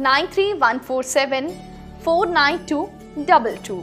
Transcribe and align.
nine 0.00 0.26
three 0.26 0.52
one 0.52 0.78
four 0.78 1.02
seven 1.04 1.48
four 2.04 2.28
nine 2.28 2.58
two 2.68 2.82
double 3.18 3.56
two 3.66 3.76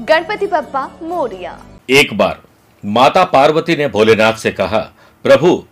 Ganpati 0.00 0.46
Bappa 0.46 0.84
Morya. 1.02 1.58
एक 1.90 2.16
बार 2.18 2.38
माता 2.84 3.24
पार्वती 3.24 3.76
ने 3.76 3.88
भोलेनाथ 3.88 4.34
से 4.34 4.50
कहा, 4.52 4.78
प्रभु, 5.24 5.62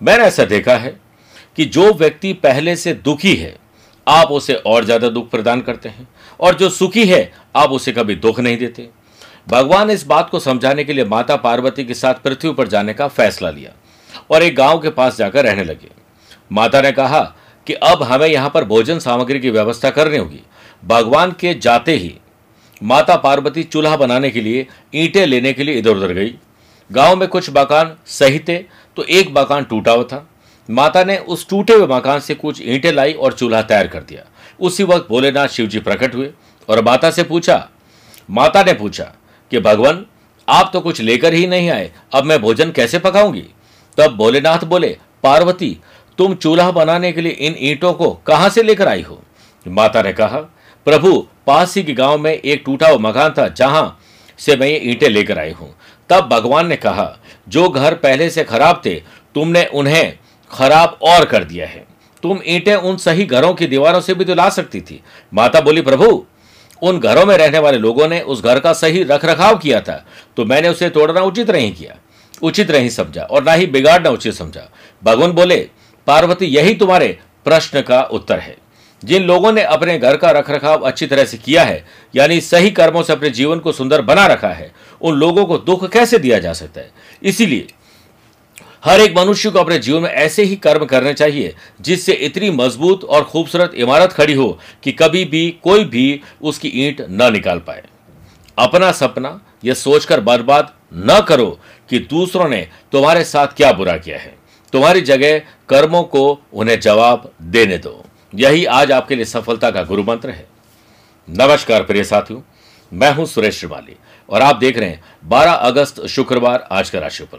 मैंने 0.00 0.24
ऐसा 0.24 0.44
देखा 0.44 0.76
है 0.76 0.90
कि 1.56 1.64
जो 1.66 1.92
व्यक्ति 1.94 2.32
पहले 2.42 2.76
से 2.76 2.94
दुखी 2.94 3.34
है, 3.34 3.54
आप 4.06 4.30
उसे 4.30 4.54
और 4.54 4.84
ज़्यादा 4.84 5.08
दुख 5.08 5.30
प्रदान 5.30 5.60
करते 5.60 5.88
हैं, 5.88 6.08
और 6.40 6.54
जो 6.54 6.68
सुखी 6.70 7.06
है, 7.06 7.32
आप 7.56 7.70
उसे 7.70 7.92
कभी 7.92 8.14
दुख 8.16 8.40
नहीं 8.40 8.58
देते। 8.58 8.88
भगवान 9.48 9.90
इस 9.90 10.06
बात 10.06 10.30
को 10.30 10.40
समझाने 10.40 10.84
के 10.84 10.92
लिए 10.92 11.04
माता 11.06 11.36
पार्वती 11.38 11.84
के 11.84 11.94
साथ 11.94 12.22
पृथ्वी 12.24 12.52
पर 12.52 12.68
जाने 12.68 12.94
का 12.94 13.08
फैसला 13.08 13.50
लिया 13.50 13.72
और 14.30 14.42
एक 14.42 14.56
गाँव 14.56 14.78
के 14.78 14.90
पास 14.92 15.16
जाकर 15.18 15.44
रहने 15.44 15.64
लगे। 15.64 15.90
माता 16.50 16.80
ने 16.80 16.92
कहा 16.92 17.20
कि 17.68 17.74
अब 17.74 18.02
हमें 18.02 18.26
यहाँ 18.28 18.50
पर 18.50 18.64
भोजन 18.64 18.98
सामग्री 18.98 19.40
की 19.40 19.50
व्यवस्था 19.50 19.90
करनी 19.90 20.16
होगी। 20.16 20.40
भगवान 20.82 21.32
के 21.32 21.52
जाते 21.54 21.96
ही 21.96 22.14
माता 22.80 23.16
पार्वती 23.16 23.62
चूल्हा 23.62 23.96
बनाने 23.96 24.30
के 24.30 24.40
लिए 24.40 24.66
ईंटें 24.94 25.24
लेने 25.26 25.52
के 25.52 25.64
लिए 25.64 25.74
इधर 25.74 25.90
उधर 25.90 26.12
गई। 26.12 26.34
गाँव 26.90 27.16
में 27.16 27.26
कुछ 27.28 27.50
मकान 27.50 27.94
सही 28.08 28.38
थे 28.38 28.56
तो 28.96 29.04
एक 29.04 29.32
मकान 29.38 29.64
टूटा 29.64 29.92
हुआ 29.92 30.04
था। 30.04 30.26
माता 30.68 31.02
ने 31.04 31.16
उस 31.18 31.48
टूटे 31.48 31.72
हुए 31.72 31.86
मकान 31.88 32.20
से 32.20 32.34
कुछ 32.34 32.60
ईंटें 32.62 32.92
लाई 32.92 33.12
और 33.12 33.32
चूल्हा 33.32 33.62
तैयार 33.62 33.86
कर 33.86 34.02
दिया। 34.02 34.24
उसी 34.60 34.84
वक्त 34.84 35.08
भोलेनाथ 35.08 35.48
शिव 35.48 35.66
जी 35.66 35.80
प्रकट 35.80 36.14
हुए 36.14 36.30
और 36.68 36.82
माता 36.84 37.10
से 37.10 37.22
पूछा, 37.22 37.68
माता 38.28 38.62
ने 38.62 38.72
पूछा 38.72 39.04
कि, 39.52 39.58
भगवान, 39.58 40.04
आप 40.48 40.70
तो 40.72 40.80
कुछ 40.80 41.00
लेकर 41.00 41.34
ही 41.34 41.46
नहीं 41.46 41.70
आए, 41.70 41.90
अब 42.14 42.24
मैं 42.24 42.40
भोजन 42.40 42.70
कैसे 42.70 42.98
पकाऊँगी? 42.98 43.44
तब 43.98 44.16
भोलेनाथ 44.16 44.64
बोले, 44.64 44.96
पार्वती 45.22 45.76
तुम 46.18 46.34
चूल्हा 46.34 46.70
बनाने 46.70 47.12
के 47.12 47.20
लिए 47.20 47.32
इन 47.32 47.54
ईंटों 47.60 47.92
को 47.92 48.10
कहाँ 48.26 48.48
से 48.48 48.62
लेकर 48.62 48.88
आई 48.88 49.02
हो? 49.02 49.22
माता 49.66 50.02
ने 50.02 50.12
कहा, 50.12 50.38
प्रभु, 50.86 51.18
पास 51.46 51.76
ही 51.76 51.82
के 51.82 51.92
गाँव 51.92 52.18
में 52.18 52.32
एक 52.32 52.62
टूटा 52.66 52.88
हुआ 52.88 52.98
मकान 53.00 53.34
था, 53.38 53.48
जहाँ 53.48 53.98
से 54.38 54.56
मैं 54.56 54.66
ये 54.68 54.78
ईंटें 54.82 55.08
लेकर 55.08 55.38
आई 55.38 55.50
हूँ। 55.50 55.74
तब 56.10 56.28
भगवान 56.28 56.66
ने 56.66 56.76
कहा, 56.76 57.18
जो 57.48 57.68
घर 57.68 57.94
पहले 57.94 58.28
से 58.30 58.44
खराब 58.44 58.82
थे, 58.86 58.94
तुमने 59.34 59.64
उन्हें 59.64 60.18
खराब 60.50 60.98
और 61.02 61.24
कर 61.24 61.44
दिया 61.44 61.66
है। 61.66 61.86
तुम 62.22 62.40
ईंटें 62.46 62.74
उन 62.74 62.96
सही 62.96 63.24
घरों 63.24 63.52
की 63.54 63.66
दीवारों 63.66 64.00
से 64.00 64.14
भी 64.14 64.24
तो 64.24 64.34
ला 64.34 64.48
सकती 64.50 64.80
थी। 64.80 65.00
माता 65.32 65.60
बोली, 65.60 65.82
प्रभु, 65.82 66.24
उन 66.82 66.98
घरों 67.00 67.24
में 67.26 67.36
रहने 67.36 67.58
वाले 67.58 67.78
लोगों 67.78 68.08
ने 68.08 68.20
उस 68.22 68.42
घर 68.44 68.58
का 68.60 68.72
सही 68.72 69.02
रख 69.02 69.24
रखाव 69.24 69.56
किया 69.58 69.80
था 69.80 70.04
तो 70.36 70.44
मैंने 70.44 70.68
उसे 70.68 70.88
तोड़ना 70.90 71.20
उचित 71.20 71.50
नहीं 71.50 71.72
किया। 71.74 71.96
उचित 72.42 72.70
नहीं 72.70 72.88
समझा 72.88 73.22
और 73.22 73.42
ना 73.44 73.52
ही 73.52 73.66
बिगाड़ना 73.66 74.10
उचित 74.10 74.34
समझा। 74.34 74.68
भगवान 75.02 75.32
बोले 75.32 75.56
पार्वती, 76.08 76.46
यही 76.46 76.74
तुम्हारे 76.74 77.18
प्रश्न 77.44 77.80
का 77.80 78.02
उत्तर 78.02 78.38
है। 78.38 78.56
जिन 79.04 79.22
लोगों 79.22 79.52
ने 79.52 79.62
अपने 79.62 79.98
घर 79.98 80.16
का 80.16 80.30
रखरखाव 80.30 80.80
अच्छी 80.80 81.06
तरह 81.06 81.24
से 81.24 81.36
किया 81.36 81.64
है, 81.64 81.84
यानी 82.16 82.40
सही 82.40 82.70
कर्मों 82.70 83.02
से 83.02 83.12
अपने 83.12 83.30
जीवन 83.30 83.58
को 83.58 83.72
सुंदर 83.72 84.02
बना 84.02 84.26
रखा 84.26 84.48
है, 84.48 84.72
उन 85.00 85.14
लोगों 85.14 85.44
को 85.46 85.58
दुख 85.58 85.90
कैसे 85.92 86.18
दिया 86.18 86.38
जा 86.38 86.52
सकता 86.52 86.80
है? 86.80 86.90
इसीलिए 87.22 87.66
हर 88.84 89.00
एक 89.00 89.16
मनुष्य 89.18 89.50
को 89.50 89.58
अपने 89.58 89.78
जीवन 89.78 90.02
में 90.02 90.10
ऐसे 90.10 90.42
ही 90.42 90.56
कर्म 90.56 90.84
करने 90.84 91.12
चाहिए, 91.14 91.54
जिससे 91.80 92.12
इतनी 92.12 92.50
मज़बूत 92.50 93.04
और 93.04 93.24
खूबसूरत 93.24 93.72
इमारत 93.74 94.12
खड़ी 94.12 94.34
हो 94.34 94.58
कि 94.82 94.92
कभी 94.92 95.24
भी 95.24 95.50
कोई 95.62 95.84
भी 95.84 96.20
उसकी 96.42 96.68
ईंट 96.68 97.00
न 97.10 97.32
निकाल 97.32 97.58
पाए। 97.58 97.82
अपना 98.58 98.92
सपना 98.92 99.40
यह 99.64 99.74
सोचकर 99.74 100.20
बर्बाद 100.20 100.72
न 100.94 101.20
करो 101.28 101.58
कि 101.90 101.98
दूसरों 101.98 102.48
ने 102.48 102.68
तुम्हारे 102.92 103.24
साथ 103.24 103.46
क्या 103.46 103.72
बुरा 103.72 103.96
किया 103.96 104.18
है। 104.18 104.36
तुम्हारी 104.72 105.00
जगह 105.00 105.38
कर्मों 105.68 106.02
को 106.02 106.40
उन्हें 106.52 106.78
जवाब 106.80 107.30
देने 107.42 107.78
दो। 107.78 108.04
यही 108.34 108.64
आज 108.64 108.92
आपके 108.92 109.16
लिए 109.16 109.24
सफलता 109.24 109.70
का 109.70 109.82
गुरु 109.82 110.02
मंत्र 110.02 110.30
है। 110.30 110.46
नमस्कार 111.28 111.82
प्रिय 111.82 112.04
साथियों, 112.04 112.40
मैं 112.92 113.12
हूँ 113.14 113.26
सुरेश 113.26 113.58
श्रीमाली 113.58 113.96
और 114.28 114.42
आप 114.42 114.56
देख 114.56 114.78
रहे 114.78 114.88
हैं 114.88 115.00
12 115.24 115.52
अगस्त 115.52 116.04
शुक्रवार 116.06 116.68
आज 116.72 116.90
का 116.90 116.98
राशिफल। 116.98 117.38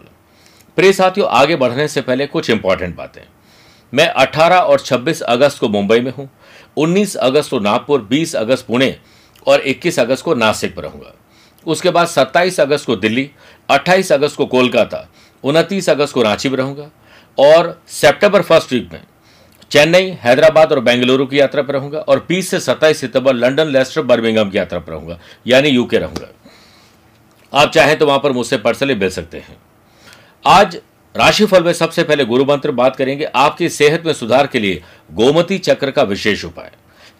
प्रिय 0.77 0.93
साथियों, 0.93 1.27
आगे 1.29 1.55
बढ़ने 1.55 1.87
से 1.87 2.01
पहले 2.01 2.27
कुछ 2.27 2.49
इंपॉर्टेंट 2.49 2.95
बातें। 2.95 3.21
मैं 3.93 4.07
18 4.15 4.59
और 4.59 4.79
26 4.79 5.21
अगस्त 5.21 5.59
को 5.59 5.69
मुंबई 5.69 5.99
में 5.99 6.11
हूँ 6.17 6.29
19 6.77 7.15
अगस्त 7.15 7.49
को 7.49 7.59
नागपुर 7.59 8.01
20 8.01 8.35
अगस्त 8.35 8.65
पुणे 8.67 8.95
और 9.47 9.61
21 9.61 9.99
अगस्त 9.99 10.23
को 10.23 10.33
नासिक 10.35 10.75
पर 10.75 10.83
रहूँगा। 10.83 11.13
उसके 11.67 11.89
बाद 11.89 12.07
27 12.07 12.59
अगस्त 12.59 12.85
को 12.85 12.95
दिल्ली 12.95 13.29
28 13.69 14.11
अगस्त 14.11 14.35
को 14.35 14.45
कोलकाता 14.45 15.07
29 15.43 15.89
अगस्त 15.89 16.13
को 16.13 16.21
रांची 16.21 16.49
में 16.49 16.57
रहूँगा। 16.57 16.89
और 17.39 17.81
सितंबर 17.89 18.41
फ़र्स्ट 18.41 18.73
वीक 18.73 18.89
में 18.93 19.01
चेन्नई, 19.71 20.09
हैदराबाद 20.21 20.71
और 20.71 20.79
बेंगलुरु 20.79 21.25
की 21.25 21.39
यात्रा 21.39 21.61
पर 21.61 21.73
रहूँगा 21.73 21.99
और 21.99 22.25
20 22.29 22.49
से 22.49 22.59
27 22.59 22.99
सितंबर 23.01 23.33
लंदन 23.33 23.67
लेस्टर 23.67 24.01
बर्मिंगम 24.01 24.49
की 24.49 24.57
यात्रा 24.57 24.79
पर 24.79 24.91
रहूँगा, 24.91 25.19
यानी 25.47 25.69
यूके 25.69 25.97
रहूँगा। 25.97 26.27
आप 27.53 27.71
चाहें 27.71 27.97
तो 27.97 28.05
वहाँ 28.05 28.19
पर 28.19 28.31
मुझसे 28.31 28.57
पर्सनली 28.57 28.95
मिल 28.95 29.09
सकते 29.09 29.37
हैं। 29.37 29.57
आज 30.43 30.79
राशिफल 31.15 31.63
में 31.63 31.71
सबसे 31.73 32.03
पहले 32.03 32.25
गुरु 32.25 32.45
मंत्र 32.45 32.71
बात 32.71 32.95
करेंगे। 32.95 33.25
आपकी 33.25 33.69
सेहत 33.69 34.05
में 34.05 34.13
सुधार 34.13 34.47
के 34.47 34.59
लिए 34.59 34.81
गोमती 35.11 35.57
चक्र 35.59 35.91
का 35.91 36.03
विशेष 36.03 36.45
उपाय। 36.45 36.71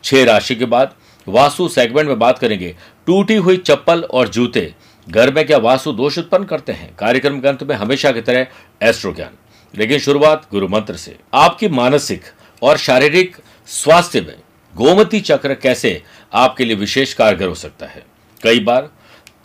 छह 0.04 0.24
राशि 0.26 0.56
के 0.56 0.66
बाद 0.66 0.94
वास्तु 1.28 1.68
सेगमेंट 1.68 2.08
में 2.08 2.20
बात 2.20 2.40
करेंगे। 2.40 2.76
टूटी 3.08 3.36
हुई 3.38 3.58
चप्पल 3.60 4.04
और 4.04 4.28
जूते, 4.28 4.74
घर 5.08 5.34
में 5.34 5.46
क्या 5.46 5.58
वास्तु 5.60 5.92
दोष 5.94 6.18
उत्पन्न 6.18 6.44
करते 6.44 6.72
हैं? 6.72 6.96
कार्यक्रम 6.96 7.40
के 7.40 7.48
अंत 7.48 7.64
में 7.64 7.76
हमेशा 7.76 8.12
की 8.12 8.22
तरह 8.22 8.48
एस्ट्रो 8.82 9.14
ज्ञान 9.14 9.38
लेकिन 9.74 10.00
शुरुआत 10.00 10.48
गुरु 10.52 10.68
मंत्र 10.68 10.96
से। 10.96 11.16
आपकी 11.34 11.68
मानसिक 11.68 12.22
और 12.62 12.78
शारीरिक 12.78 13.38
स्वास्थ्य 13.68 14.22
में 14.22 14.36
गोमती 14.74 15.20
चक्र 15.22 15.54
कैसे 15.54 16.02
आपके 16.34 16.66
लिए 16.66 16.76
विशेष 16.76 17.14
कारगर 17.14 17.48
हो 17.48 17.56
सकता 17.56 17.86
है? 17.86 18.04
कई 18.44 18.60
बार, 18.60 18.90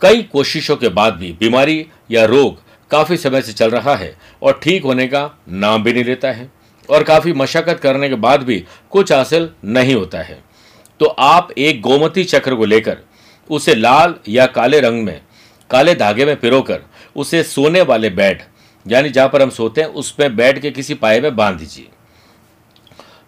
कई 0.01 0.23
कोशिशों 0.23 0.75
के 0.75 0.89
बाद 0.89 1.13
भी 1.13 1.31
बीमारी 1.31 1.85
या 2.11 2.25
रोग 2.25 2.63
काफ़ी 2.91 3.17
समय 3.17 3.41
से 3.41 3.53
चल 3.53 3.69
रहा 3.69 3.95
है 3.95 4.15
और 4.41 4.59
ठीक 4.63 4.83
होने 4.83 5.07
का 5.07 5.29
नाम 5.49 5.83
भी 5.83 5.93
नहीं 5.93 6.03
लेता 6.03 6.31
है 6.31 6.49
और 6.89 7.03
काफ़ी 7.03 7.33
मशक्कत 7.33 7.79
करने 7.79 8.09
के 8.09 8.15
बाद 8.15 8.43
भी 8.43 8.63
कुछ 8.89 9.11
हासिल 9.11 9.49
नहीं 9.65 9.95
होता 9.95 10.21
है। 10.21 10.43
तो 10.99 11.05
आप 11.05 11.51
एक 11.57 11.81
गोमती 11.81 12.23
चक्र 12.23 12.55
को 12.55 12.65
लेकर 12.65 12.97
उसे 13.49 13.75
लाल 13.75 14.15
या 14.27 14.45
काले 14.45 14.79
रंग 14.79 15.03
में, 15.03 15.21
काले 15.69 15.95
धागे 15.95 16.25
में 16.25 16.35
पिरोकर 16.39 16.81
उसे 17.15 17.43
सोने 17.43 17.81
वाले 17.81 18.09
बेड 18.09 18.41
यानी 18.87 19.09
जहाँ 19.09 19.29
पर 19.29 19.41
हम 19.41 19.49
सोते 19.49 19.81
हैं, 19.81 19.87
उस 19.87 20.11
पर 20.11 20.29
बैठ 20.29 20.59
के 20.59 20.71
किसी 20.71 20.93
पाए 20.93 21.19
में 21.19 21.35
बाँध 21.35 21.57
दीजिए। 21.57 21.87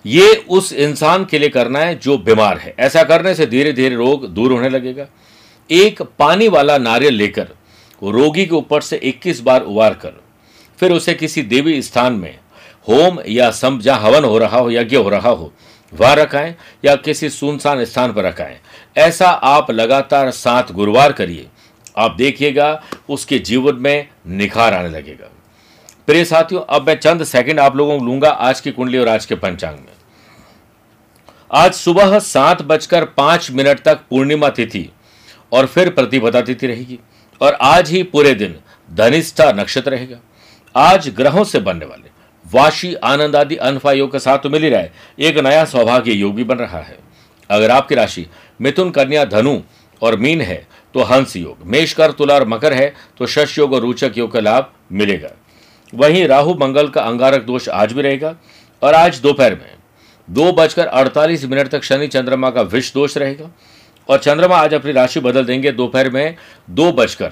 ये 0.06 0.46
उस 0.50 0.74
इंसान 0.74 1.26
के 1.26 1.40
लिए 1.40 1.50
करना 1.50 1.80
है 1.80 1.96
जो 1.96 2.18
बीमार 2.18 2.58
है। 2.58 2.74
ऐसा 2.80 3.04
करने 3.04 3.36
से 3.36 3.46
धीरे 3.46 3.74
धीरे 3.74 3.96
रोग 3.96 4.28
दूर 4.28 4.52
होने 4.52 4.70
लगेगा। 4.70 5.08
एक 5.70 6.02
पानी 6.02 6.48
वाला 6.48 6.78
नारियल 6.78 7.14
लेकर, 7.14 7.48
रोगी 8.04 8.46
के 8.46 8.56
ऊपर 8.56 8.82
से 8.82 9.00
21 9.04 9.42
बार 9.42 9.62
उबार 9.62 9.94
कर, 9.94 10.14
फिर 10.80 10.92
उसे 10.92 11.14
किसी 11.14 11.42
देवी 11.42 11.82
स्थान 11.82 12.14
में, 12.14 12.40
होम 12.90 13.20
या 13.28 13.52
सम, 13.52 13.80
जहाँ 13.80 14.00
हवन 14.00 14.24
हो 14.24 14.38
रहा 14.38 14.58
हो, 14.58 14.72
यज्ञ 14.72 14.96
हो 14.96 15.10
रहा 15.10 15.30
हो, 15.30 15.54
वहाँ 15.94 16.16
रखाएँ 16.16 16.56
या 16.86 16.96
किसी 16.96 17.30
सुनसान 17.30 17.86
स्थान 17.86 18.14
पर 18.14 18.24
रखाएँ। 18.24 18.60
ऐसा 18.98 19.28
आप 19.28 19.72
लगातार 19.72 20.32
सात 20.32 20.72
गुरुवार 20.72 21.12
करिए। 21.12 21.48
आप 21.98 22.16
देखिएगा, 22.16 22.84
उसके 23.10 23.40
जीवन 23.40 23.76
में 23.76 24.08
निखार 24.28 24.74
आने 24.74 24.90
लगेगा। 24.90 25.30
प्रिय 26.08 26.24
साथियों, 26.26 26.62
अब 26.66 26.86
मैं 26.88 26.96
चंद 26.96 27.24
सेकंड 27.24 27.60
आप 27.60 27.76
लोगों 27.76 27.98
को 28.00 28.06
लूँगा 28.06 28.30
आज 28.30 28.60
की 28.62 28.72
कुंडली 28.72 28.98
और 28.98 29.08
आज 29.08 29.26
के 29.26 29.36
पंचांग 29.36 29.78
में। 29.78 29.94
आज 31.52 31.74
सुबह 31.74 32.18
सात 32.20 32.62
बजकर 32.62 33.06
पाँच 33.08 33.50
मिनट 33.52 33.80
तक 33.80 34.02
पूर्णिमा 34.10 34.50
तिथि 34.50 34.88
और 35.52 35.66
फिर 35.66 35.90
प्रतिपदा 35.90 36.42
तिथि 36.42 36.68
रहेगी 36.68 37.00
और 37.42 37.58
आज 37.62 37.90
ही 37.90 38.04
पूरे 38.04 38.34
दिन 38.34 38.56
धनिष्ठा 38.90 39.52
नक्षत्र 39.52 39.92
रहेगा। 39.92 40.18
आज 40.76 41.10
ग्रहों 41.10 41.44
से 41.44 41.60
बनने 41.60 41.86
वाले 41.86 42.10
वाशी, 42.46 42.94
आनंद 42.96 43.36
आदि 43.36 43.56
अनफा 43.58 43.92
योग 43.92 44.12
के 44.12 44.20
साथ 44.20 44.38
तो 44.38 44.50
मिल 44.50 44.64
ही 44.64 44.70
रहा 44.70 44.82
है। 44.82 44.94
एक 45.20 45.38
नया 45.40 45.66
सौभाग्य 45.66 46.12
योग 46.12 46.36
भी 46.36 46.44
बन 46.44 46.58
रहा 46.58 46.80
है। 46.80 46.98
अगर 47.50 47.72
आपकी 47.72 47.96
राशि 47.96 48.26
मिथुन, 48.60 48.92
कन्या, 48.92 49.26
धनु 49.26 49.60
और 50.02 50.16
मीन 50.18 50.42
है 50.42 50.66
तो 50.96 51.04
हंस 51.04 51.36
योग, 51.36 51.58
मेष 51.66 51.94
कर, 51.94 52.12
तुला 52.12 52.34
और 52.34 52.48
मकर 52.48 52.74
है 52.74 52.94
तो 53.18 53.28
शश 53.28 53.58
योग 53.58 53.74
और 53.74 53.82
रोचक 53.82 54.18
योग 54.18 54.32
का 54.32 54.40
लाभ 54.40 54.72
मिलेगा। 54.92 55.30
वहीं 55.94 56.28
राहु 56.28 56.54
मंगल 56.54 56.88
का 56.88 57.02
अंगारक 57.02 57.44
दोष 57.44 57.70
आज 57.70 57.94
भी 57.94 58.02
रहेगा 58.02 58.36
और 58.82 58.94
आज 58.94 59.20
दोपहर 59.20 59.56
में 59.56 59.76
दो 60.30 60.52
बजकर 60.52 60.88
अड़तालीस 60.88 61.46
मिनट 61.46 61.68
तक 61.68 61.84
शनि 61.84 62.08
चंद्रमा 62.08 62.50
का 62.50 62.62
विष 62.62 62.94
दोष 62.94 63.18
रहेगा 63.18 63.50
और 64.10 64.18
चंद्रमा 64.18 64.58
आज 64.58 64.74
अपनी 64.74 64.92
राशि 64.92 65.20
बदल 65.20 65.46
देंगे। 65.46 65.72
दोपहर 65.72 66.10
में 66.10 66.36
दो 66.70 66.92
बजकर। 66.92 67.32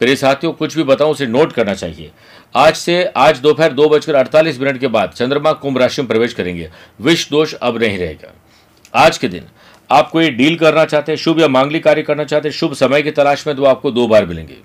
प्रिय 0.00 0.16
साथियों, 0.16 0.52
कुछ 0.52 0.76
भी 0.76 0.82
बताऊँ, 0.82 1.10
उसे 1.10 1.26
नोट 1.26 1.52
करना 1.52 1.74
चाहिए। 1.74 2.10
आज 2.54 2.74
से, 2.74 3.04
आज 3.04 3.38
दोपहर 3.38 3.72
दो 3.72 3.88
बजकर 3.88 4.14
अड़तालीस 4.14 4.60
मिनट 4.60 4.78
के 4.80 4.86
बाद 4.86 5.10
चंद्रमा 5.10 5.52
कुंभ 5.52 5.78
राशि 5.78 6.02
में 6.02 6.08
प्रवेश 6.08 6.34
करेंगे। 6.34 6.70
विष 7.00 7.28
दोष 7.30 7.54
अब 7.54 7.78
नहीं 7.78 7.98
रहेगा। 7.98 8.32
आज 8.94 9.18
के 9.18 9.28
दिन 9.28 9.44
आप 9.90 10.10
कोई 10.10 10.30
डील 10.30 10.56
करना 10.56 10.84
चाहते 10.84 11.12
हैं, 11.12 11.16
शुभ 11.16 11.40
या 11.40 11.48
मांगलिक 11.48 11.84
कार्य 11.84 12.02
करना 12.02 12.24
चाहते 12.24 12.48
हैं, 12.48 12.56
शुभ 12.56 12.74
समय 12.74 13.02
की 13.02 13.10
तलाश 13.10 13.46
में 13.46 13.56
तो 13.56 13.64
आपको 13.64 13.90
दो 13.90 14.06
बार 14.08 14.26
मिलेंगे। 14.26 14.56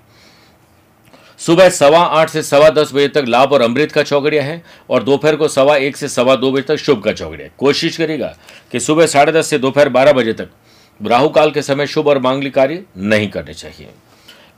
सुबह 1.46 1.68
सवा 1.68 1.98
आठ 1.98 2.30
से 2.30 2.42
सवा 2.42 2.68
दस 2.70 2.90
बजे 2.94 3.08
तक 3.08 3.24
लाभ 3.28 3.52
और 3.52 3.62
अमृत 3.62 3.92
का 3.92 4.02
चौकड़िया 4.02 4.44
है 4.44 4.62
और 4.90 5.02
दोपहर 5.02 5.36
को 5.36 5.48
सवा 5.48 5.76
एक 5.76 5.96
से 5.96 6.08
सवा 6.08 6.36
दो 6.36 6.52
बजे 6.52 6.62
तक 6.62 6.76
शुभ 6.76 7.02
का 7.02 7.12
चौकड़िया 7.12 7.48
कोशिश 7.58 7.96
करेगा 7.96 8.36
कि 8.72 8.80
सुबह 8.80 9.06
साढ़े 9.06 9.32
दस 9.32 9.46
से 9.46 9.58
दोपहर 9.58 9.88
बारह 9.88 10.12
बजे 10.12 10.32
तक 10.32 10.48
राहु 11.02 11.28
काल 11.28 11.50
के 11.50 11.62
समय 11.62 11.86
शुभ 11.86 12.08
और 12.08 12.18
मांगलिक 12.18 12.54
कार्य 12.54 12.84
नहीं 12.98 13.28
करने 13.30 13.54
चाहिए। 13.54 13.88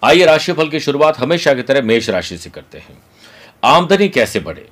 आइए 0.05 0.25
राशिफल 0.25 0.69
की 0.69 0.81
शुरुआत 0.81 1.19
हमेशा 1.19 1.55
की 1.55 1.63
तरह 1.63 1.83
मेष 1.83 2.11
राशि 2.11 2.39
से 2.39 2.51
करते 2.51 2.79
हैं। 2.79 2.99
आमदनी 3.65 4.09
कैसे 4.09 4.41
बढ़े? 4.41 4.69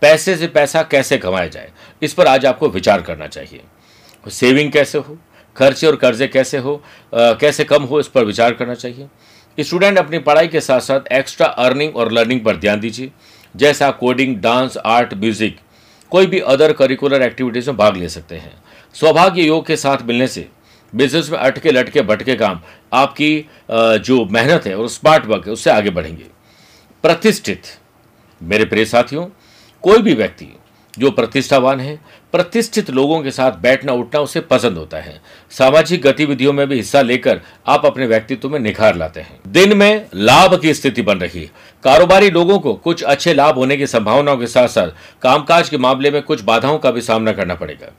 पैसे 0.00 0.36
से 0.36 0.46
पैसा 0.46 0.82
कैसे 0.82 1.18
कमाया 1.18 1.46
जाए? 1.46 1.72
इस 2.02 2.12
पर 2.12 2.26
आज 2.26 2.46
आपको 2.46 2.68
विचार 2.68 3.02
करना 3.02 3.26
चाहिए। 3.26 3.60
सेविंग 4.30 4.72
कैसे 4.72 4.98
हो? 4.98 5.18
खर्चे 5.56 5.86
और 5.86 5.96
कर्जे 5.96 6.28
कैसे 6.28 6.58
हो? 6.58 6.82
आ, 7.14 7.32
कैसे 7.32 7.64
कम 7.64 7.82
हो? 7.82 8.00
इस 8.00 8.08
पर 8.08 8.24
विचार 8.24 8.52
करना 8.52 8.74
चाहिए। 8.74 9.06
स्टूडेंट 9.58 9.98
अपनी 9.98 10.18
पढ़ाई 10.18 10.48
के 10.48 10.60
साथ 10.60 10.80
साथ 10.80 11.12
एक्स्ट्रा 11.12 11.46
अर्निंग 11.46 11.96
और 11.96 12.12
लर्निंग 12.12 12.40
पर 12.40 12.56
ध्यान 12.56 12.80
दीजिए। 12.80 13.10
जैसा 13.54 13.90
कोडिंग 13.90 14.36
डांस 14.36 14.76
आर्ट 14.76 15.12
म्यूज़िक 15.14 15.56
कोई 16.12 16.26
भी 16.26 16.38
अदर 16.40 16.72
करिकुलर 16.72 17.22
एक्टिविटीज़ 17.22 17.68
में 17.70 17.76
भाग 17.76 17.96
ले 17.96 18.08
सकते 18.08 18.36
हैं। 18.36 18.52
सौभाग्य 18.94 19.42
योग 19.42 19.66
के 19.66 19.76
साथ 19.76 20.02
मिलने 20.02 20.26
से 20.26 20.48
बिज़नेस 20.92 21.30
में 21.30 21.38
अटके 21.38 21.70
लटके 21.70 22.02
भटके 22.02 22.34
काम, 22.36 22.60
आपकी 22.92 23.46
जो 23.70 24.24
मेहनत 24.26 24.66
है 24.66 24.76
और 24.76 24.88
स्मार्ट 24.88 25.26
वर्क 25.26 25.46
है, 25.46 25.52
उससे 25.52 25.70
आगे 25.70 25.90
बढ़ेंगे। 25.90 26.24
प्रतिष्ठित, 27.04 27.62
मेरे 28.40 28.64
प्रिय 28.64 28.84
साथियों, 28.84 29.26
कोई 29.84 29.98
भी 29.98 30.14
व्यक्ति 30.14 30.44
जो 30.98 31.10
प्रतिष्ठावान 31.10 31.80
है, 31.80 31.98
प्रतिष्ठित 32.32 32.90
लोगों 32.90 33.22
के 33.22 33.30
साथ 33.30 33.52
बैठना 33.52 33.92
उठना 33.92 34.20
उसे 34.20 34.40
पसंद 34.40 34.76
होता 34.78 34.96
है। 34.96 35.20
सामाजिक 35.50 36.02
गतिविधियों 36.02 36.52
में 36.52 36.66
भी 36.68 36.76
हिस्सा 36.76 37.00
लेकर 37.02 37.40
आप 37.66 37.86
अपने 37.86 38.06
व्यक्तित्व 38.06 38.48
में 38.48 38.58
निखार 38.60 38.96
लाते 38.96 39.20
हैं। 39.20 39.40
दिन 39.48 39.76
में 39.76 40.06
लाभ 40.14 40.58
की 40.60 40.74
स्थिति 40.74 41.02
बन 41.02 41.18
रही 41.18 41.40
है। 41.40 41.50
कारोबारी 41.84 42.30
लोगों 42.30 42.58
को 42.58 42.74
कुछ 42.74 43.02
अच्छे 43.02 43.34
लाभ 43.34 43.54
होने 43.54 43.76
की 43.76 43.86
संभावनाओं 43.86 44.36
के 44.36 44.46
साथ 44.46 44.68
साथ 44.68 44.88
कामकाज 45.22 45.68
के 45.68 45.78
मामले 45.78 46.10
में 46.10 46.22
कुछ 46.22 46.42
बाधाओं 46.42 46.78
का 46.78 46.90
भी 46.90 47.00
सामना 47.00 47.32
करना 47.32 47.54
पड़ेगा। 47.54 47.92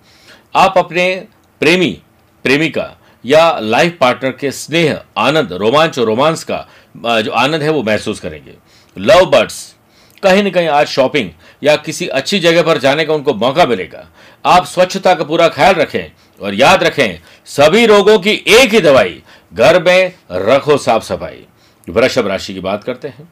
आप 0.56 0.78
अपने 0.78 1.28
प्रेमी, 1.62 2.02
प्रेमिका 2.46 2.90
या 3.26 3.60
लाइफ 3.60 3.98
पार्टनर 4.02 4.32
के 4.32 4.52
स्नेह, 4.52 5.02
आनंद, 5.18 5.54
रोमांच 5.54 6.00
और 6.00 6.06
रोमांस 6.06 6.44
का, 6.44 6.68
जो 6.98 7.32
आनंद 7.32 7.62
है 7.62 7.70
वो 7.70 7.84
महसूस 7.84 8.20
करेंगे। 8.20 8.54
लव 8.98 9.26
बर्ड्स 9.26 9.76
कहीं 10.24 10.44
ना 10.44 10.50
कहीं 10.50 10.68
आज 10.70 10.88
शॉपिंग 10.88 11.30
या 11.64 11.76
किसी 11.76 12.08
अच्छी 12.10 12.40
जगह 12.40 12.64
पर 12.64 12.78
जाने 12.78 13.06
का 13.06 13.14
उनको 13.14 13.34
मौका 13.36 13.66
मिलेगा। 13.66 14.08
आप 14.46 14.66
स्वच्छता 14.66 15.14
का 15.16 15.24
पूरा 15.24 15.48
ख्याल 15.50 15.74
रखें 15.76 16.12
और 16.42 16.54
याद 16.54 16.84
रखें, 16.84 17.20
सभी 17.48 17.86
रोगों 17.86 18.18
की 18.20 18.32
एक 18.32 18.74
ही 18.74 18.80
दवाई, 18.80 19.22
घर 19.54 19.82
में 19.84 20.14
रखो 20.32 20.78
साफ़ 20.80 21.04
सफ़ाई। 21.04 21.46
वृषभ 21.88 22.28
राशि 22.28 22.54
की 22.54 22.60
बात 22.60 22.84
करते 22.84 23.08
हैं। 23.08 23.32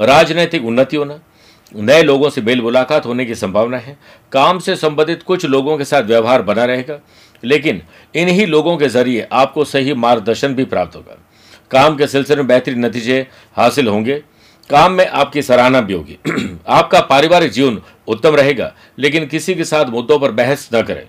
राजनीतिक 0.00 0.64
उन्नति 0.64 0.96
होना 0.96 1.18
नए 1.72 2.02
लोगों 2.02 2.28
से 2.30 2.40
मेल 2.40 2.60
मुलाकात 2.62 3.06
होने 3.06 3.24
की 3.24 3.34
संभावना 3.34 3.78
है। 3.78 3.96
काम 4.32 4.58
से 4.58 4.76
संबंधित 4.76 5.22
कुछ 5.22 5.44
लोगों 5.46 5.76
के 5.78 5.84
साथ 5.84 6.02
व्यवहार 6.02 6.42
बना 6.42 6.64
रहेगा, 6.64 6.98
लेकिन 7.44 7.82
इन्हीं 8.14 8.46
लोगों 8.46 8.76
के 8.76 8.88
ज़रिए 8.88 9.26
आपको 9.32 9.64
सही 9.64 9.94
मार्गदर्शन 9.96 10.54
भी 10.54 10.64
प्राप्त 10.64 10.96
होगा। 10.96 11.18
काम 11.70 11.96
के 11.96 12.06
सिलसिले 12.06 12.36
में 12.36 12.46
बेहतरीन 12.46 12.84
नतीजे 12.84 13.26
हासिल 13.56 13.88
होंगे। 13.88 14.22
काम 14.70 14.92
में 14.92 15.06
आपकी 15.06 15.42
सराहना 15.42 15.80
भी 15.80 15.92
होगी। 15.92 16.18
आपका 16.68 17.00
पारिवारिक 17.00 17.50
जीवन 17.50 17.82
उत्तम 18.08 18.34
रहेगा, 18.34 18.74
लेकिन 18.98 19.26
किसी 19.26 19.54
के 19.54 19.64
साथ 19.64 19.84
मुद्दों 19.84 20.18
पर 20.18 20.30
बहस 20.30 20.68
न 20.74 20.82
करें। 20.82 21.06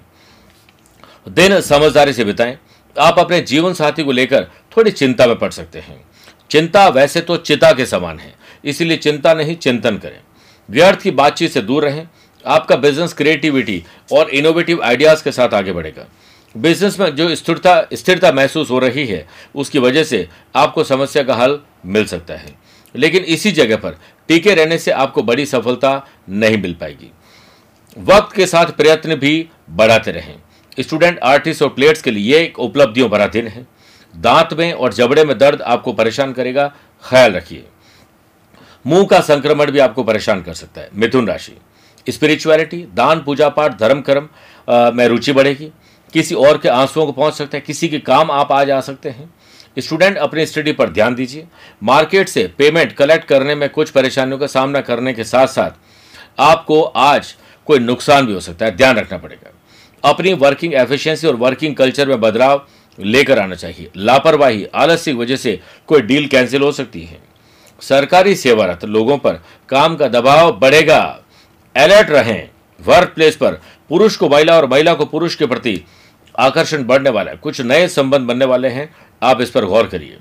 दिन 1.29 1.61
समझदारी 1.61 2.13
से 2.13 2.23
बिताएँ। 2.23 2.57
आप 2.99 3.19
अपने 3.19 3.41
जीवन 3.41 3.73
साथी 3.73 4.03
को 4.03 4.11
लेकर 4.11 4.43
थोड़ी 4.43 4.91
चिंता 4.91 5.27
में 5.27 5.35
पड़ 5.35 5.51
सकते 5.51 5.79
हैं। 5.79 6.05
चिंता 6.49 6.87
वैसे 6.87 7.21
तो 7.21 7.37
चिता 7.37 7.71
के 7.71 7.85
समान 7.85 8.19
है, 8.19 8.35
इसीलिए 8.65 8.97
चिंता 8.97 9.33
नहीं, 9.33 9.55
चिंतन 9.55 9.97
करें। 9.97 10.19
व्यर्थ 10.69 11.01
की 11.01 11.11
बातचीत 11.11 11.51
से 11.51 11.61
दूर 11.61 11.83
रहें। 11.83 12.07
आपका 12.45 12.75
बिज़नेस 12.75 13.13
क्रिएटिविटी 13.13 13.83
और 14.11 14.29
इनोवेटिव 14.29 14.83
आइडियाज़ 14.83 15.23
के 15.23 15.31
साथ 15.31 15.53
आगे 15.53 15.73
बढ़ेगा। 15.73 16.05
बिज़नेस 16.57 16.99
में 16.99 17.15
जो 17.15 17.35
स्थिरता 17.35 17.87
स्थिरता 17.93 18.31
महसूस 18.31 18.71
हो 18.71 18.79
रही 18.79 19.05
है, 19.05 19.27
उसकी 19.55 19.79
वजह 19.79 20.03
से 20.03 20.29
आपको 20.55 20.83
समस्या 20.83 21.23
का 21.23 21.35
हल 21.35 21.59
मिल 21.85 22.05
सकता 22.05 22.33
है। 22.33 22.58
लेकिन 22.95 23.23
इसी 23.23 23.51
जगह 23.51 23.75
पर 23.75 23.97
टीके 24.27 24.53
रहने 24.53 24.77
से 24.77 24.91
आपको 24.91 25.23
बड़ी 25.23 25.45
सफलता 25.45 26.07
नहीं 26.29 26.57
मिल 26.57 26.73
पाएगी। 26.73 27.11
वक्त 27.97 28.35
के 28.35 28.45
साथ 28.45 28.65
प्रयत्न 28.65 29.15
भी 29.15 29.49
बढ़ाते 29.69 30.11
रहें। 30.11 30.35
स्टूडेंट, 30.79 31.19
आर्टिस्ट 31.19 31.61
और 31.61 31.69
प्लेयर्स 31.69 32.01
के 32.01 32.11
लिए 32.11 32.39
एक 32.39 32.59
उपलब्धियों 32.59 33.09
भरा 33.09 33.27
दिन 33.27 33.47
है। 33.47 33.67
दांत 34.15 34.53
में 34.53 34.73
और 34.73 34.93
जबड़े 34.93 35.23
में 35.23 35.37
दर्द 35.37 35.61
आपको 35.61 35.93
परेशान 35.93 36.33
करेगा, 36.33 36.73
ख्याल 37.03 37.31
रखिए। 37.31 37.65
मुँह 38.87 39.05
का 39.05 39.19
संक्रमण 39.19 39.71
भी 39.71 39.79
आपको 39.79 40.03
परेशान 40.03 40.41
कर 40.41 40.53
सकता 40.53 40.81
है। 40.81 40.89
मिथुन 40.95 41.27
राशि। 41.27 41.57
स्पिरिचुअलिटी, 42.09 42.77
दान, 42.93 43.23
पूजा 43.23 43.49
पाठ, 43.49 43.79
धर्म 43.79 44.01
कर्म 44.01 44.29
में 44.97 45.07
रुचि 45.07 45.33
बढ़ेगी। 45.33 45.71
किसी 46.13 46.35
और 46.35 46.57
के 46.57 46.69
आंसुओं 46.69 47.05
को 47.05 47.11
पहुँच 47.11 47.33
सकते 47.33 47.57
हैं। 47.57 47.65
किसी 47.65 47.87
के 47.89 47.99
काम 47.99 48.31
आप 48.31 48.51
आज 48.51 48.71
आ 48.71 48.81
सकते 48.81 49.09
हैं। 49.09 49.33
स्टूडेंट 49.77 50.17
अपनी 50.17 50.45
स्टडी 50.45 50.71
पर 50.71 50.89
ध्यान 50.89 51.15
दीजिए। 51.15 51.45
मार्केट 51.83 52.29
से 52.29 52.47
पेमेंट 52.57 52.91
कलेक्ट 52.91 53.25
करने 53.25 53.55
में 53.55 53.69
कुछ 53.69 53.89
परेशानियों 53.89 54.37
का 54.37 54.47
सामना 54.47 54.81
करने 54.81 55.13
के 55.13 55.23
साथ 55.23 55.47
साथ 55.47 55.71
आपको 56.39 56.81
आज 56.81 57.35
कोई 57.65 57.79
नुकसान 57.79 58.25
भी 58.25 58.33
हो 58.33 58.39
सकता 58.39 58.65
है। 58.65 58.75
ध्यान 58.75 58.97
रखना 58.97 59.17
पड़ेगा। 59.17 59.51
अपनी 60.03 60.33
वर्किंग 60.33 60.73
एफिशिएंसी 60.73 61.27
और 61.27 61.35
वर्किंग 61.35 61.75
कल्चर 61.75 62.07
में 62.07 62.21
बदलाव 62.21 62.67
लेकर 62.99 63.39
आना 63.39 63.55
चाहिए। 63.55 63.89
लापरवाही, 63.97 64.65
आलस्य 64.65 65.11
की 65.11 65.17
वजह 65.17 65.35
से 65.35 65.59
कोई 65.87 66.01
डील 66.01 66.27
कैंसिल 66.27 66.61
हो 66.61 66.71
सकती 66.71 67.03
है। 67.03 67.19
सरकारी 67.81 68.35
सेवारत 68.35 68.85
लोगों 68.85 69.17
पर 69.17 69.33
काम 69.69 69.95
का 69.95 70.07
दबाव 70.07 70.59
बढ़ेगा। 70.59 71.23
अलर्ट 71.75 72.09
रहें। 72.09 72.49
वर्क 72.85 73.09
प्लेस 73.09 73.35
पर 73.35 73.61
पुरुष 73.89 74.15
को 74.15 74.29
महिला 74.29 74.57
और 74.57 74.65
महिला 74.65 74.93
को 74.93 75.05
पुरुष 75.05 75.35
के 75.35 75.45
प्रति 75.45 75.81
आकर्षण 76.39 76.83
बढ़ने 76.83 77.09
वाला 77.09 77.31
है। 77.31 77.37
कुछ 77.37 77.61
नए 77.61 77.87
संबंध 77.87 78.21
बनने 78.21 78.45
वाले 78.45 78.67
हैं। 78.67 78.95
आप 79.21 79.41
इस 79.41 79.49
पर 79.49 79.65
गौर 79.65 79.87
करिए। 79.87 80.17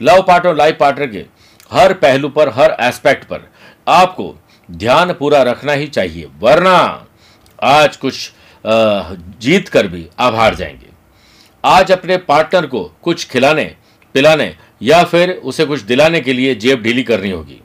लव 0.00 0.22
पार्टनर 0.22 0.50
और 0.50 0.56
लाइफ 0.56 0.76
पार्टनर 0.80 1.06
के 1.06 1.24
हर 1.70 1.92
पहलू 1.94 2.28
पर, 2.28 2.48
हर 2.50 2.76
एस्पेक्ट 2.80 3.24
पर 3.24 3.48
आपको 3.88 4.34
ध्यान 4.68 5.12
पूरा 5.12 5.42
रखना 5.42 5.72
ही 5.72 5.86
चाहिए, 5.88 6.28
वरना 6.38 7.06
आज 7.58 7.96
कुछ 7.96 8.30
जीत 8.64 9.68
कर 9.68 9.86
भी 9.86 10.06
आप 10.18 10.34
हार 10.34 10.54
जाएँगे। 10.54 10.90
आज 11.64 11.92
अपने 11.92 12.16
पार्टनर 12.18 12.66
को 12.66 12.82
कुछ 13.02 13.26
खिलाने, 13.28 13.64
पिलाने 14.14 14.54
या 14.82 15.02
फिर 15.04 15.30
उसे 15.30 15.64
कुछ 15.64 15.80
दिलाने 15.82 16.20
के 16.20 16.32
लिए 16.32 16.54
जेब 16.54 16.82
ढीली 16.82 17.02
करनी 17.02 17.30
होगी। 17.30 17.60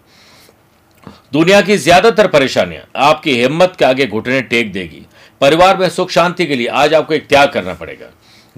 दुनिया 1.33 1.61
की 1.61 1.77
ज़्यादातर 1.77 2.27
परेशानियाँ 2.27 2.83
आपकी 3.03 3.35
हिम्मत 3.41 3.75
के 3.79 3.85
आगे 3.85 4.05
घुटने 4.07 4.41
टेक 4.43 4.71
देगी। 4.73 5.05
परिवार 5.41 5.77
में 5.77 5.89
सुख 5.89 6.09
शांति 6.09 6.45
के 6.45 6.55
लिए 6.55 6.67
आज 6.67 6.93
आपको 6.93 7.13
एक 7.13 7.27
त्याग 7.27 7.51
करना 7.51 7.73
पड़ेगा। 7.73 8.05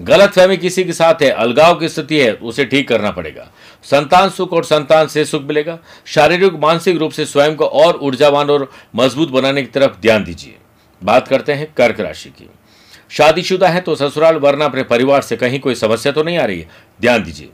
गलत 0.00 0.30
फहमी 0.30 0.56
किसी 0.56 0.84
के 0.84 0.92
साथ 0.92 1.22
है, 1.22 1.30
अलगाव 1.30 1.74
की 1.74 1.88
स्थिति 1.88 2.18
है, 2.18 2.32
उसे 2.32 2.64
ठीक 2.64 2.88
करना 2.88 3.10
पड़ेगा। 3.10 3.50
संतान 3.82 4.30
सुख 4.30 4.52
और 4.52 4.64
संतान 4.64 5.06
से 5.06 5.24
सुख 5.24 5.42
मिलेगा। 5.42 5.78
शारीरिक, 6.06 6.52
मानसिक 6.52 6.96
रूप 6.96 7.12
से 7.12 7.24
स्वयं 7.24 7.56
को 7.56 7.64
और 7.64 7.96
ऊर्जावान 7.96 8.50
और 8.50 8.70
मज़बूत 8.96 9.28
बनाने 9.28 9.62
की 9.62 9.68
तरफ़ 9.68 10.00
ध्यान 10.00 10.24
दीजिए। 10.24 10.54
बात 11.04 11.28
करते 11.28 11.52
हैं 11.52 11.74
कर्क 11.76 12.00
राशि 12.00 12.28
की। 12.28 12.50
शादीशुदा 13.10 13.68
है 13.68 13.80
तो 13.80 13.94
ससुराल, 13.94 14.36
वरना 14.36 14.64
अपने 14.64 14.82
परिवार 14.82 15.22
से 15.22 15.36
कहीं 15.36 15.60
कोई 15.60 15.74
समस्या 15.74 16.12
तो 16.12 16.22
नहीं 16.22 16.38
आ 16.38 16.44
रही 16.44 16.60
है? 16.60 16.68
ध्यान 17.00 17.22
दीजिए। 17.22 17.48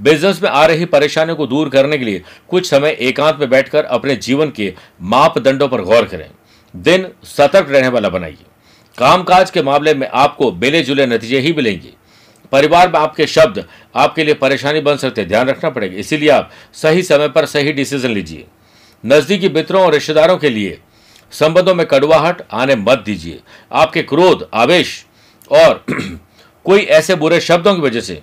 बिज़नेस 0.00 0.42
में 0.42 0.50
आ 0.50 0.66
रही 0.66 0.84
परेशानियों 0.84 1.36
को 1.36 1.46
दूर 1.46 1.68
करने 1.68 1.98
के 1.98 2.04
लिए 2.04 2.22
कुछ 2.48 2.70
समय 2.70 2.96
एकांत 3.00 3.36
में 3.40 3.50
बैठकर 3.50 3.84
अपने 3.84 4.16
जीवन 4.16 4.50
के 4.50 4.74
मापदंडों 5.02 5.68
पर 5.68 5.80
गौर 5.80 6.04
करें। 6.04 6.30
दिन 6.76 7.08
सतर्क 7.24 7.70
रहने 7.70 7.88
वाला 7.88 8.08
बनाइए। 8.08 8.44
कामकाज 8.98 9.50
के 9.50 9.62
मामले 9.62 9.94
में 9.94 10.08
आपको 10.08 10.52
मिले 10.52 10.82
जुले 10.82 11.06
नतीजे 11.06 11.40
ही 11.40 11.52
मिलेंगे। 11.52 11.92
परिवार 12.52 12.92
में 12.92 12.98
आपके 13.00 13.26
शब्द 13.26 13.64
आपके 13.96 14.24
लिए 14.24 14.34
परेशानी 14.34 14.80
बन 14.80 14.96
सकते 14.96 15.20
हैं, 15.20 15.28
ध्यान 15.28 15.48
रखना 15.48 15.70
पड़ेगा। 15.70 15.96
इसीलिए 15.96 16.28
आप 16.28 16.50
सही 16.72 17.02
समय 17.02 17.28
पर 17.28 17.46
सही 17.46 17.72
डिसीज़न 17.72 18.10
लीजिए। 18.10 18.46
नजदीकी 19.04 19.48
मित्रों 19.48 19.84
और 19.84 19.92
रिश्तेदारों 19.92 20.36
के 20.36 20.50
लिए 20.50 20.78
संबंधों 21.30 21.74
में 21.74 21.86
कड़वाहट 21.86 22.42
आने 22.52 22.74
मत 22.76 23.02
दीजिए। 23.06 23.40
आपके 23.72 24.02
क्रोध, 24.02 24.48
आवेश 24.54 25.06
और 25.50 25.84
कोई 26.64 26.80
ऐसे 26.80 27.14
बुरे 27.14 27.40
शब्दों 27.40 27.74
की 27.74 27.80
वजह 27.80 28.00
से 28.00 28.22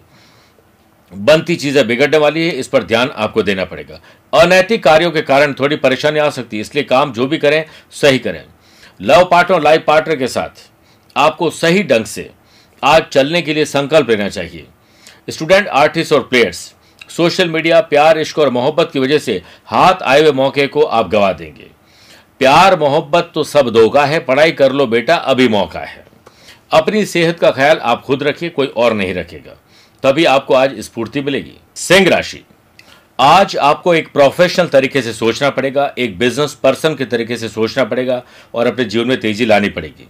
बनती 1.14 1.56
चीज़ें 1.56 1.88
बिगड़ने 1.88 2.18
वाली 2.18 2.48
है, 2.48 2.52
इस 2.52 2.68
पर 2.68 2.84
ध्यान 2.84 3.10
आपको 3.16 3.44
देना 3.44 3.66
पड़ेगा। 3.66 4.00
अनैतिक 4.42 4.84
कार्यों 4.84 5.12
के 5.12 5.22
कारण 5.22 5.54
थोड़ी 5.54 5.76
परेशानी 5.76 6.20
आ 6.20 6.30
सकती 6.30 6.58
है, 6.58 6.62
इसलिए 6.62 6.84
काम 6.84 7.14
जो 7.14 7.28
भी 7.28 7.38
करें, 7.38 7.66
सही 7.92 8.20
करें। 8.20 8.44
लव 9.02 9.28
पार्टनर 9.32 9.58
और 9.58 9.64
लाइफ 9.64 9.84
पार्टनर 9.88 10.16
के 10.16 10.28
साथ 10.28 10.70
आपको 11.16 11.50
सही 11.50 11.84
ढंग 11.84 12.06
से 12.06 12.30
आज 12.84 13.04
चलने 13.12 13.42
के 13.42 13.54
लिए 13.54 13.66
संकल्प 13.66 14.10
लेना 14.10 14.30
चाहिए। 14.30 14.66
स्टूडेंट, 15.30 15.68
आर्टिस्ट 15.68 16.14
और 16.14 16.24
प्लेयर्स, 16.24 16.74
सोशल 17.10 17.50
मीडिया, 17.50 17.82
प्यार, 17.82 18.20
इश्क 18.20 18.40
और 18.40 18.50
मोहब्बत 18.50 18.90
की 18.94 19.00
वजह 19.00 19.18
से 19.18 19.42
हाथ 19.66 20.04
आए 20.04 20.22
हुए 20.22 20.32
मौके 20.32 20.68
को 20.68 20.84
आप 20.84 21.10
गवा 21.10 21.34
देंगे। 21.34 21.68
प्यार, 22.40 22.80
मोहब्बत 22.80 23.32
तो 23.36 23.44
सब 23.44 23.70
धोखा 23.70 24.06
है, 24.06 24.20
पढ़ाई 24.20 24.52
कर 24.52 24.72
लो 24.72 24.88
बेटा, 24.88 25.16
अभी 25.16 25.48
मौका 25.48 25.80
है। 25.80 26.06
अपनी 26.72 27.06
सेहत 27.06 27.40
का 27.40 27.52
ख्याल 27.52 27.78
आप 27.78 28.02
खुद 28.02 28.24
रखिए, 28.24 28.50
कोई 28.50 28.68
और 28.68 28.94
नहीं 28.94 29.14
रखेगा। 29.14 29.58
तभी 30.04 30.26
आपको 30.26 30.54
आज 30.54 30.80
स्फूर्ति 30.80 31.22
मिलेगी। 31.22 31.58
सिंह 31.76 32.10
राशि। 32.10 32.44
आज 33.20 33.56
आपको 33.58 33.94
एक 33.94 34.08
प्रोफेशनल 34.14 34.68
तरीके 34.68 35.02
से 35.02 35.12
सोचना 35.14 35.50
पड़ेगा, 35.50 35.94
एक 35.98 36.18
बिज़नेस 36.18 36.54
पर्सन 36.54 36.96
के 36.96 37.06
तरीके 37.06 37.36
से 37.38 37.50
सोचना 37.50 37.84
पड़ेगा 37.84 38.22
और 38.54 38.68
अपने 38.68 38.86
जीवन 38.86 39.08
में 39.08 39.20
तेज़ी 39.20 39.46
लानी 39.46 39.70
पड़ेगी। 39.70 40.08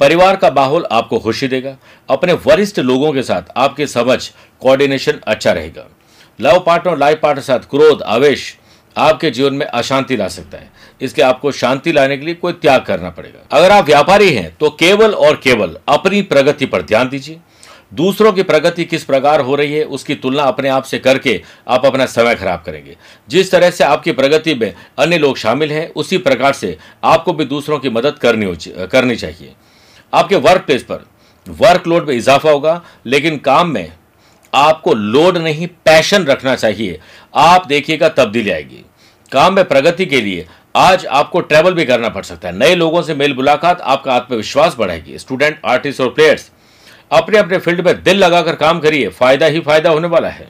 परिवार 0.00 0.36
का 0.36 0.50
माहौल 0.50 0.86
आपको 0.92 1.18
खुशी 1.18 1.48
देगा, 1.48 1.76
अपने 2.08 2.32
वरिष्ठ 2.46 2.78
लोगों 2.78 3.12
के 3.12 3.22
साथ 3.22 3.52
आपकी 3.56 3.86
समझ 3.86 4.18
कोऑर्डिनेशन 4.62 5.20
अच्छा 5.24 5.52
रहेगा। 5.52 5.86
लव 6.38 6.62
पार्टनर 6.66 6.98
लाइफ 6.98 7.20
पार्टनर 7.22 7.42
साथ 7.42 7.68
क्रोध, 7.70 8.02
आवेश 8.02 8.56
आपके 8.96 9.30
जीवन 9.30 9.54
में 9.54 9.66
अशांति 9.66 10.16
ला 10.16 10.28
सकता 10.28 10.58
है। 10.58 10.70
इसलिए 11.00 11.26
आपको 11.26 11.52
शांति 11.52 11.92
लाने 11.92 12.16
के 12.16 12.26
लिए 12.26 12.34
कोई 12.34 12.52
त्याग 12.54 12.82
करना 12.82 13.10
पड़ेगा। 13.10 13.46
अगर 13.52 13.70
आप 13.70 13.84
व्यापारी 13.86 14.30
हैं 14.30 14.56
तो 14.56 14.70
केवल 14.70 15.12
और 15.12 15.40
केवल 15.44 15.76
अपनी 15.88 16.22
प्रगति 16.24 16.66
पर 16.66 16.82
ध्यान 16.82 17.08
दीजिए। 17.08 17.38
दूसरों 17.94 18.32
की 18.32 18.42
प्रगति 18.42 18.84
किस 18.84 19.04
प्रकार 19.04 19.40
हो 19.40 19.54
रही 19.54 19.74
है, 19.74 19.84
उसकी 19.84 20.14
तुलना 20.14 20.42
अपने 20.42 20.68
आप 20.68 20.82
से 20.82 20.98
करके 20.98 21.42
आप 21.68 21.86
अपना 21.86 22.06
समय 22.06 22.34
खराब 22.34 22.62
करेंगे। 22.66 22.96
जिस 23.28 23.50
तरह 23.50 23.70
से 23.70 23.84
आपकी 23.84 24.12
प्रगति 24.12 24.54
में 24.54 24.74
अन्य 24.98 25.18
लोग 25.18 25.36
शामिल 25.36 25.72
हैं, 25.72 25.92
उसी 25.92 26.18
प्रकार 26.18 26.52
से 26.52 26.76
आपको 27.04 27.32
भी 27.32 27.44
दूसरों 27.44 27.78
की 27.78 27.90
मदद 27.90 28.18
करनी 28.18 28.56
करनी 28.86 29.16
चाहिए। 29.16 29.54
आपके 30.14 30.36
वर्क 30.36 30.62
प्लेस 30.62 30.82
पर 30.82 31.06
वर्कलोड 31.48 32.08
में 32.08 32.14
इजाफा 32.14 32.50
होगा, 32.50 32.82
लेकिन 33.06 33.38
काम 33.38 33.70
में 33.70 33.92
आपको 34.54 34.94
लोड 34.94 35.36
नहीं 35.36 35.66
पैशन 35.66 36.24
रखना 36.24 36.54
चाहिए। 36.54 37.00
आप 37.34 37.66
देखिएगा, 37.66 38.08
तब्दीली 38.08 38.50
आएगी। 38.50 38.84
काम 39.32 39.54
में 39.54 39.64
प्रगति 39.64 40.06
के 40.06 40.20
लिए 40.20 40.46
आज 40.76 41.06
आपको 41.06 41.40
ट्रैवल 41.40 41.74
भी 41.74 41.84
करना 41.84 42.08
पड़ 42.08 42.22
सकता 42.22 42.48
है। 42.48 42.56
नए 42.56 42.74
लोगों 42.74 43.02
से 43.02 43.14
मेल 43.14 43.34
मुलाकात 43.34 43.80
आपका 43.80 44.12
आत्मविश्वास 44.12 44.76
बढ़ाएगी। 44.78 45.18
स्टूडेंट 45.18 45.60
आर्टिस्ट 45.64 46.00
और 46.00 46.08
प्लेयर्स 46.08 46.50
अपने 47.10 47.38
अपने 47.38 47.58
फ़ील्ड 47.58 47.80
में 47.80 48.02
दिल 48.02 48.16
लगाकर 48.16 48.54
काम 48.56 48.80
करिए, 48.80 49.08
फ़ायदा 49.08 49.46
ही 49.46 49.60
फ़ायदा 49.60 49.90
होने 49.90 50.08
वाला 50.08 50.28
है। 50.28 50.48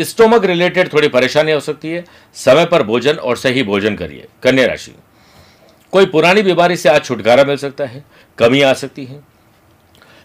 स्टोमक 0.00 0.44
रिलेटेड 0.44 0.92
थोड़ी 0.92 1.08
परेशानी 1.08 1.52
हो 1.52 1.60
सकती 1.60 1.90
है। 1.90 2.04
समय 2.36 2.64
पर 2.64 2.82
भोजन 2.82 3.14
और 3.14 3.36
सही 3.36 3.62
भोजन 3.62 3.94
करिए, 3.96 4.26
कन्या 4.42 4.66
राशि। 4.66 4.94
कोई 5.92 6.06
पुरानी 6.06 6.42
बीमारी 6.42 6.76
से 6.76 6.88
आज 6.88 7.04
छुटकारा 7.04 7.44
मिल 7.44 7.56
सकता 7.56 7.84
है, 7.84 8.04
कमी 8.38 8.60
आ 8.62 8.72
सकती 8.72 9.04
है। 9.04 9.22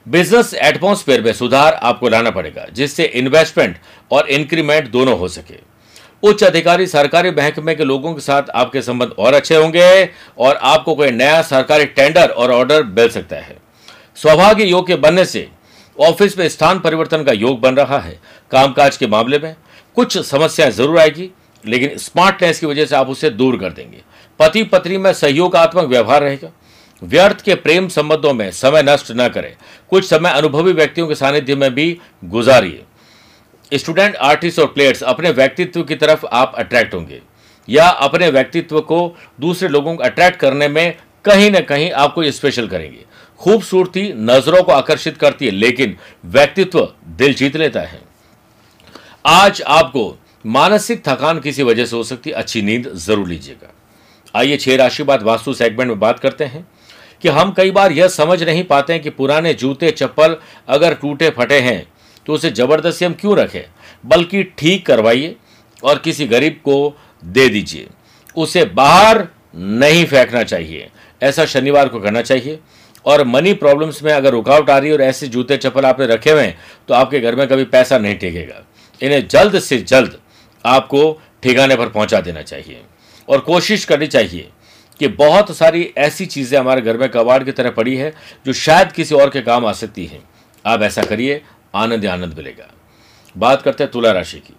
बिज़नेस 0.05 0.53
एटमोस्फेयर 0.53 1.21
में 1.21 1.31
सुधार 1.33 1.73
आपको 1.73 2.09
लाना 2.09 2.29
पड़ेगा, 2.29 2.65
जिससे 2.73 3.03
इन्वेस्टमेंट 3.05 3.77
और 4.11 4.29
इंक्रीमेंट 4.29 4.87
दोनों 4.87 5.17
हो 5.19 5.27
सके। 5.27 5.57
उच्च 6.23 6.43
अधिकारी 6.43 6.87
सरकारी 6.87 7.31
महकमे 7.31 7.75
के 7.75 7.83
लोगों 7.83 8.13
के 8.13 8.21
साथ 8.21 8.49
आपके 8.51 8.81
संबंध 8.81 9.11
और 9.19 9.33
अच्छे 9.33 9.55
होंगे 9.55 10.09
और 10.37 10.55
आपको 10.55 10.95
कोई 10.95 11.11
नया 11.11 11.41
सरकारी 11.43 11.85
टेंडर 11.85 12.29
और 12.29 12.51
ऑर्डर 12.51 12.83
मिल 12.83 13.09
सकता 13.09 13.35
है। 13.35 13.57
सौभाग्य 14.17 14.63
योग 14.63 14.87
के 14.87 14.95
बनने 14.95 15.25
से 15.25 15.47
ऑफ़िस 15.99 16.37
में 16.37 16.49
स्थान 16.49 16.79
परिवर्तन 16.79 17.23
का 17.23 17.31
योग 17.31 17.59
बन 17.59 17.75
रहा 17.75 17.99
है। 17.99 18.19
कामकाज 18.51 18.97
के 18.97 19.07
मामले 19.07 19.39
में 19.39 19.55
कुछ 19.95 20.17
समस्याएँ 20.17 20.71
ज़रूर 20.71 20.99
आएगी, 20.99 21.29
लेकिन 21.65 21.97
स्मार्टनेस 21.97 22.59
की 22.59 22.65
वजह 22.65 22.85
से 22.85 22.95
आप 22.95 23.09
उसे 23.09 23.29
दूर 23.29 23.57
कर 23.57 23.69
देंगे। 23.69 24.01
पति 24.39 24.63
पत्नी 24.63 24.97
में 24.97 25.13
सहयोगात्मक 25.13 25.85
व्यवहार 25.85 26.23
रहेगा। 26.23 26.51
व्यर्थ 27.03 27.41
के 27.41 27.55
प्रेम 27.55 27.87
संबंधों 27.87 28.33
में 28.33 28.51
समय 28.51 28.83
नष्ट 28.83 29.11
न 29.11 29.27
करें। 29.27 29.55
कुछ 29.89 30.09
समय 30.09 30.29
अनुभवी 30.29 30.73
व्यक्तियों 30.73 31.07
के 31.07 31.15
सानिध्य 31.15 31.55
में 31.55 31.73
भी 31.75 31.99
गुजारिए। 32.25 32.83
स्टूडेंट, 33.77 34.15
आर्टिस्ट 34.15 34.59
और 34.59 34.67
प्लेयर्स, 34.67 35.03
अपने 35.03 35.31
व्यक्तित्व 35.31 35.83
की 35.83 35.95
तरफ़ 35.95 36.25
आप 36.25 36.53
अट्रैक्ट 36.55 36.93
होंगे। 36.93 37.21
या 37.69 37.87
अपने 37.87 38.29
व्यक्तित्व 38.29 38.81
को 38.81 39.17
दूसरे 39.39 39.69
लोगों 39.69 39.95
को 39.95 40.03
अट्रैक्ट 40.03 40.39
करने 40.39 40.67
में 40.67 40.97
कहीं 41.25 41.51
ना 41.51 41.59
कहीं 41.59 41.91
आपको 41.91 42.31
स्पेशल 42.31 42.67
करेंगे। 42.67 43.05
खूबसूरती 43.39 44.11
नज़रों 44.15 44.63
को 44.63 44.71
आकर्षित 44.71 45.17
करती 45.17 45.45
है, 45.45 45.51
लेकिन 45.51 45.97
व्यक्तित्व 46.25 46.87
दिल 47.07 47.33
जीत 47.33 47.55
लेता 47.57 47.81
है। 47.81 48.01
आज 49.25 49.61
आपको 49.61 50.17
मानसिक 50.45 51.03
थकान 51.07 51.39
किसी 51.39 51.63
वजह 51.63 51.85
से 51.85 51.95
हो 51.95 52.03
सकती 52.03 52.29
है, 52.29 52.35
अच्छी 52.35 52.61
नींद 52.61 52.91
ज़रूर 52.95 53.27
लीजिएगा। 53.27 53.73
आइए 54.35 54.57
छह 54.57 54.75
राशि 54.75 55.03
बाद 55.03 55.23
वास्तु 55.23 55.53
सेगमेंट 55.53 55.87
में 55.89 55.99
बात 55.99 56.19
करते 56.19 56.45
हैं 56.45 56.67
कि 57.23 57.29
हम 57.29 57.51
कई 57.51 57.71
बार 57.71 57.91
यह 57.91 58.07
समझ 58.09 58.41
नहीं 58.43 58.63
पाते 58.63 58.93
हैं 58.93 59.01
कि 59.01 59.09
पुराने 59.11 59.53
जूते, 59.53 59.91
चप्पल 59.91 60.35
अगर 60.67 60.93
टूटे 60.93 61.29
फटे 61.29 61.59
हैं 61.59 61.85
तो 62.25 62.33
उसे 62.33 62.49
ज़बरदस्ती 62.51 63.05
हम 63.05 63.13
क्यों 63.13 63.37
रखें? 63.37 63.63
बल्कि 64.05 64.43
ठीक 64.57 64.85
करवाइए 64.85 65.35
और 65.83 65.99
किसी 65.99 66.25
गरीब 66.27 66.59
को 66.63 66.95
दे 67.23 67.47
दीजिए। 67.49 67.87
उसे 68.35 68.63
बाहर 68.65 69.27
नहीं 69.55 70.05
फेंकना 70.05 70.43
चाहिए। 70.43 70.89
ऐसा 71.21 71.45
शनिवार 71.45 71.87
को 71.87 71.99
करना 71.99 72.21
चाहिए। 72.21 72.59
और 73.05 73.23
मनी 73.25 73.53
प्रॉब्लम्स 73.53 74.01
में 74.03 74.11
अगर 74.13 74.31
रुकावट 74.31 74.69
आ 74.69 74.77
रही 74.77 74.89
है 74.89 74.95
और 74.95 75.01
ऐसे 75.01 75.27
जूते 75.27 75.57
चप्पल 75.57 75.85
आपने 75.85 76.05
रखे 76.07 76.31
हुए 76.31 76.43
हैं 76.43 76.57
तो 76.87 76.93
आपके 76.93 77.19
घर 77.19 77.35
में 77.35 77.47
कभी 77.47 77.63
पैसा 77.65 77.97
नहीं 77.97 78.15
टेकेगा। 78.17 78.63
इन्हें 79.01 79.27
जल्द 79.27 79.59
से 79.59 79.77
जल्द 79.79 80.19
आपको 80.65 81.21
ठिकाने 81.43 81.75
पर 81.75 81.89
पहुँचा 81.89 82.19
देना 82.21 82.41
चाहिए 82.41 82.81
और 83.27 83.39
कोशिश 83.41 83.85
करनी 83.85 84.07
चाहिए 84.07 84.49
कि 84.99 85.07
बहुत 85.07 85.55
सारी 85.57 85.83
ऐसी 85.97 86.25
चीज़ें 86.25 86.59
हमारे 86.59 86.81
घर 86.81 86.97
में 86.97 87.07
कबाड़ 87.09 87.43
की 87.43 87.51
तरह 87.51 87.69
पड़ी 87.71 87.95
है, 87.95 88.13
जो 88.45 88.53
शायद 88.53 88.91
किसी 88.91 89.15
और 89.15 89.29
के 89.29 89.41
काम 89.41 89.65
आ 89.65 89.71
सकती 89.73 90.05
हैं। 90.05 90.21
आप 90.65 90.81
ऐसा 90.81 91.03
करिए, 91.03 91.41
आनंद 91.75 92.05
आनंद 92.05 92.33
मिलेगा। 92.37 92.67
बात 93.35 93.61
करते 93.61 93.83
हैं 93.83 93.91
तुला 93.91 94.11
राशि 94.11 94.37
की। 94.37 94.53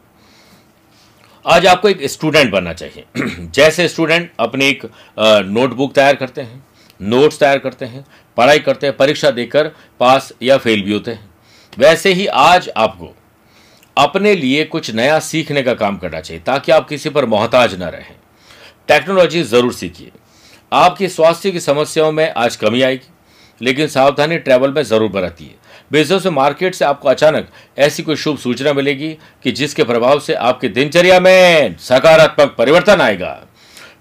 आज 1.45 1.67
आपको 1.67 1.89
एक 1.89 2.05
स्टूडेंट 2.05 2.51
बनना 2.53 2.73
चाहिए। 2.73 3.05
जैसे 3.55 3.89
स्टूडेंट 3.89 4.31
अपनी 4.41 4.67
एक 4.67 4.85
नोटबुक 5.19 5.95
तैयार 5.95 6.17
करते 6.17 6.41
हैं। 6.41 6.63
नोट्स 7.01 7.39
तैयार 7.39 7.59
करते 7.59 7.85
हैं, 7.85 8.05
पढ़ाई 8.37 8.59
करते 8.59 8.87
हैं, 8.87 8.97
परीक्षा 8.97 9.31
देकर 9.31 9.71
पास 10.01 10.33
या 10.43 10.57
फेल 10.59 10.83
भी 10.83 10.93
होते 10.93 11.11
हैं। 11.11 11.29
वैसे 11.73 12.13
ही 12.13 12.27
आज 12.27 12.69
आपको 12.77 13.15
अपने 13.97 14.35
लिए 14.35 14.65
कुछ 14.65 14.91
नया 14.91 15.19
सीखने 15.21 15.63
का 15.63 15.75
काम 15.75 15.97
करना 15.99 16.21
चाहिए, 16.21 16.43
ताकि 16.43 16.73
आप 16.73 16.89
किसी 16.89 17.11
पर 17.11 17.27
मोहताज 17.27 17.75
न 17.75 17.85
रहें। 17.85 18.15
टेक्नोलॉजी 18.89 19.43
ज़रूर 19.45 19.73
सीखिए। 19.73 20.11
आपकी 20.73 21.09
स्वास्थ्य 21.09 21.51
की 21.51 21.61
समस्याओं 21.61 22.13
में 22.13 22.33
आज 22.33 22.57
कमी 22.57 22.83
आएगी, 22.83 23.09
लेकिन 23.61 23.87
सावधानी 23.89 24.39
ट्रैवल 24.39 24.73
में 24.73 24.83
ज़रूर 24.83 25.11
बरतिए 25.11 25.55
बिज़नेस 25.93 26.27
में 26.27 26.33
मार्केट 26.33 26.75
से 26.75 26.85
आपको 26.85 27.09
अचानक 27.09 27.49
ऐसी 27.79 28.03
कोई 28.03 28.17
शुभ 28.17 28.37
सूचना 28.39 28.73
मिलेगी 28.73 29.09
कि 29.45 29.53
जिसके 29.53 29.85
प्रभाव 29.85 30.21
से 30.21 30.35
आपकी 30.35 30.69
दिनचर्या 30.69 31.19
में 31.21 31.77
सकारात्मक 31.79 32.55
परिवर्तन 32.59 33.01
आएगा। 33.01 33.33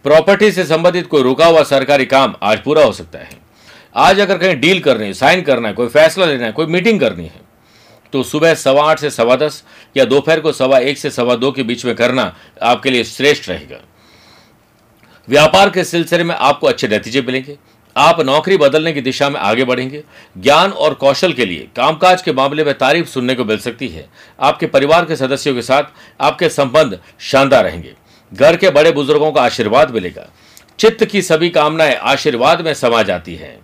प्रॉपर्टी 0.05 0.51
से 0.51 0.63
संबंधित 0.65 1.07
कोई 1.07 1.23
रुका 1.23 1.45
हुआ 1.45 1.63
सरकारी 1.63 2.05
काम 2.05 2.35
आज 2.43 2.63
पूरा 2.63 2.83
हो 2.83 2.91
सकता 2.91 3.19
है। 3.19 3.37
आज 3.95 4.19
अगर 4.19 4.37
कहीं 4.37 4.59
डील 4.59 4.79
करनी 4.79 5.05
है, 5.05 5.13
साइन 5.13 5.41
करना 5.41 5.67
है, 5.67 5.73
कोई 5.73 5.87
फैसला 5.87 6.25
लेना 6.25 6.45
है, 6.45 6.51
कोई 6.51 6.65
मीटिंग 6.65 6.99
करनी 6.99 7.25
है 7.25 7.47
तो 8.13 8.21
सुबह 8.23 8.53
सवा 8.53 8.83
आठ 8.83 8.99
से 8.99 9.09
सवा 9.09 9.35
दस 9.35 9.63
या 9.97 10.05
दोपहर 10.05 10.39
को 10.39 10.51
सवा 10.51 10.77
एक 10.79 10.97
से 10.97 11.09
सवा 11.11 11.35
दो 11.35 11.51
के 11.51 11.63
बीच 11.63 11.85
में 11.85 11.95
करना 11.95 12.33
आपके 12.61 12.89
लिए 12.89 13.03
श्रेष्ठ 13.03 13.49
रहेगा। 13.49 13.79
व्यापार 15.27 15.69
के 15.69 15.83
सिलसिले 15.83 16.23
में 16.23 16.35
आपको 16.35 16.67
अच्छे 16.67 16.87
नतीजे 16.87 17.21
मिलेंगे। 17.21 17.57
आप 17.95 18.19
नौकरी 18.21 18.57
बदलने 18.57 18.93
की 18.93 19.01
दिशा 19.01 19.29
में 19.29 19.39
आगे 19.39 19.63
बढ़ेंगे। 19.63 20.03
ज्ञान 20.37 20.71
और 20.71 20.93
कौशल 20.93 21.33
के 21.33 21.45
लिए 21.45 21.67
कामकाज 21.75 22.21
के 22.21 22.33
मामले 22.33 22.63
में 22.63 22.73
तारीफ़ 22.73 23.07
सुनने 23.07 23.35
को 23.35 23.45
मिल 23.45 23.57
सकती 23.57 23.87
है। 23.87 24.07
आपके 24.39 24.67
परिवार 24.67 25.05
के 25.05 25.15
सदस्यों 25.15 25.55
के 25.55 25.61
साथ 25.61 25.83
आपके 26.19 26.49
संबंध 26.49 26.99
शानदार 27.21 27.63
रहेंगे। 27.63 27.93
घर 28.33 28.57
के 28.57 28.69
बड़े 28.69 28.91
बुज़ुर्गों 28.91 29.31
का 29.31 29.41
आशीर्वाद 29.41 29.91
मिलेगा। 29.91 30.29
चित्त 30.79 31.05
की 31.05 31.21
सभी 31.21 31.49
कामनाएँ 31.49 31.95
आशीर्वाद 31.95 32.61
में 32.61 32.73
समा 32.73 33.03
जाती 33.03 33.35
हैं। 33.35 33.59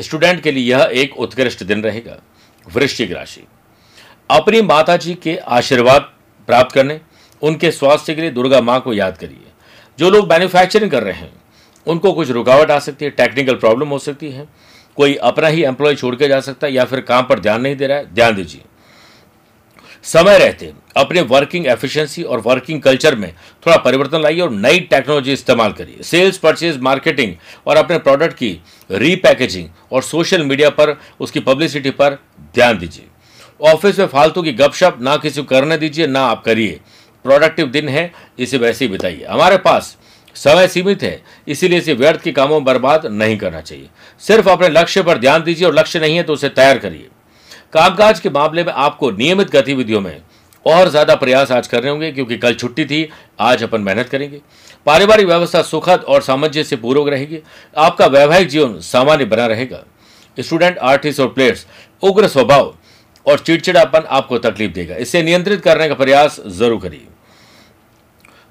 स्टूडेंट 0.00 0.42
के 0.42 0.52
लिए 0.52 0.70
यह 0.70 0.90
एक 0.92 1.18
उत्कृष्ट 1.18 1.64
दिन 1.64 1.82
रहेगा। 1.82 2.22
वृश्चिक 2.72 3.12
राशि। 3.12 3.44
अपनी 4.30 4.62
माता 4.62 4.96
जी 4.96 5.14
के 5.14 5.36
आशीर्वाद 5.36 6.12
प्राप्त 6.46 6.74
करने, 6.74 7.00
उनके 7.42 7.70
स्वास्थ्य 7.70 8.14
के 8.14 8.20
लिए 8.20 8.30
दुर्गा 8.30 8.60
माँ 8.60 8.80
को 8.80 8.92
याद 8.92 9.18
करिए। 9.18 9.50
जो 9.98 10.10
लोग 10.10 10.30
मैन्युफैक्चरिंग 10.30 10.90
कर 10.90 11.02
रहे 11.02 11.14
हैं, 11.14 11.32
उनको 11.86 12.12
कुछ 12.12 12.30
रुकावट 12.30 12.70
आ 12.70 12.78
सकती 12.78 13.04
है 13.04 13.10
टेक्निकल 13.10 13.54
प्रॉब्लम 13.54 13.88
हो 13.88 13.98
सकती 13.98 14.30
है। 14.30 14.48
कोई 14.96 15.14
अपना 15.14 15.48
ही 15.48 15.64
एम्प्लॉय 15.64 15.94
छोड़ 15.94 16.16
के 16.16 16.28
जा 16.28 16.40
सकता 16.40 16.66
है 16.66 16.72
या 16.72 16.84
फिर 16.84 17.00
काम 17.00 17.24
पर 17.24 17.40
ध्यान 17.40 17.60
नहीं 17.60 17.76
दे 17.76 17.86
रहा 17.86 17.98
है, 17.98 18.14
ध्यान 18.14 18.34
दीजिए। 18.34 18.62
समय 20.04 20.38
रहते 20.38 20.72
अपने 20.96 21.20
वर्किंग 21.20 21.66
एफिशिएंसी 21.66 22.22
और 22.22 22.40
वर्किंग 22.40 22.80
कल्चर 22.82 23.14
में 23.14 23.32
थोड़ा 23.66 23.76
परिवर्तन 23.76 24.20
लाइए 24.20 24.40
और 24.40 24.50
नई 24.50 24.80
टेक्नोलॉजी 24.80 25.32
इस्तेमाल 25.32 25.72
करिए। 25.72 26.02
सेल्स 26.02 26.38
परचेज 26.38 26.78
मार्केटिंग 26.78 27.34
और 27.66 27.76
अपने 27.76 27.98
प्रोडक्ट 27.98 28.32
की 28.32 28.50
रीपैकेजिंग 28.90 29.68
और 29.92 30.02
सोशल 30.02 30.42
मीडिया 30.42 30.70
पर, 30.70 30.96
उसकी 31.20 31.40
पब्लिसिटी 31.40 31.90
पर 31.90 32.18
ध्यान 32.54 32.78
दीजिए। 32.78 33.06
ऑफ़िस 33.60 33.98
में 33.98 34.06
फालतू 34.06 34.42
की 34.42 34.52
गपशप 34.52 34.98
ना 35.00 35.16
किसी 35.16 35.40
को 35.40 35.46
करने 35.46 35.78
दीजिए, 35.78 36.06
ना 36.06 36.20
आप 36.20 36.44
करिए। 36.44 36.80
प्रोडक्टिव 37.24 37.66
दिन 37.66 37.88
है, 37.88 38.12
इसे 38.38 38.58
वैसे 38.58 38.84
ही 38.84 38.90
बिताइए। 38.90 39.24
हमारे 39.24 39.56
पास 39.56 39.96
समय 40.36 40.68
सीमित 40.68 41.02
है, 41.02 41.22
इसीलिए 41.48 41.78
इसे 41.78 41.94
व्यर्थ 41.94 42.20
के 42.20 42.32
कामों 42.32 42.54
में 42.54 42.64
बर्बाद 42.64 43.06
नहीं 43.06 43.38
करना 43.38 43.60
चाहिए। 43.60 43.88
सिर्फ़ 44.18 44.48
अपने 44.50 44.68
लक्ष्य 44.68 45.02
पर 45.02 45.18
ध्यान 45.18 45.42
दीजिए 45.42 45.66
और 45.66 45.74
लक्ष्य 45.74 46.00
नहीं 46.00 46.16
है 46.16 46.22
तो 46.22 46.32
उसे 46.32 46.48
तैयार 46.48 46.78
करिए। 46.78 47.08
कामकाज 47.74 48.20
के 48.20 48.30
मामले 48.30 48.64
में 48.64 48.72
आपको 48.72 49.10
नियमित 49.12 49.50
गतिविधियों 49.50 50.00
में 50.00 50.20
और 50.66 50.88
ज़्यादा 50.88 51.14
प्रयास 51.14 51.50
आज 51.52 51.66
करने 51.66 51.90
होंगे, 51.90 52.10
क्योंकि 52.12 52.36
कल 52.38 52.54
छुट्टी 52.54 52.84
थी, 52.84 53.08
आज 53.40 53.62
अपन 53.62 53.80
मेहनत 53.80 54.08
करेंगे। 54.08 54.40
पारिवारिक 54.86 55.26
व्यवस्था 55.26 55.62
सुखद 55.62 56.04
और 56.04 56.22
सामंजस्य 56.22 56.64
से 56.64 56.76
पूर्वक 56.76 57.08
रहेगी। 57.08 57.38
आपका 57.76 58.06
वैवाहिक 58.08 58.48
जीवन 58.48 58.78
सामान्य 58.82 59.24
बना 59.24 59.46
रहेगा। 59.46 59.82
स्टूडेंट, 60.36 60.78
आर्टिस्ट 60.78 61.20
और 61.20 61.28
प्लेयर्स, 61.28 61.66
उग्र 62.02 62.28
स्वभाव 62.28 62.74
और 63.26 63.38
चिड़चिड़ापन 63.38 64.04
आपको 64.10 64.38
तकलीफ़ 64.40 64.72
देगा। 64.72 64.96
इसे 64.96 65.22
नियंत्रित 65.22 65.62
करने 65.62 65.88
का 65.88 65.94
प्रयास 65.94 66.40
ज़रूर 66.48 66.80
करिए। 66.80 67.06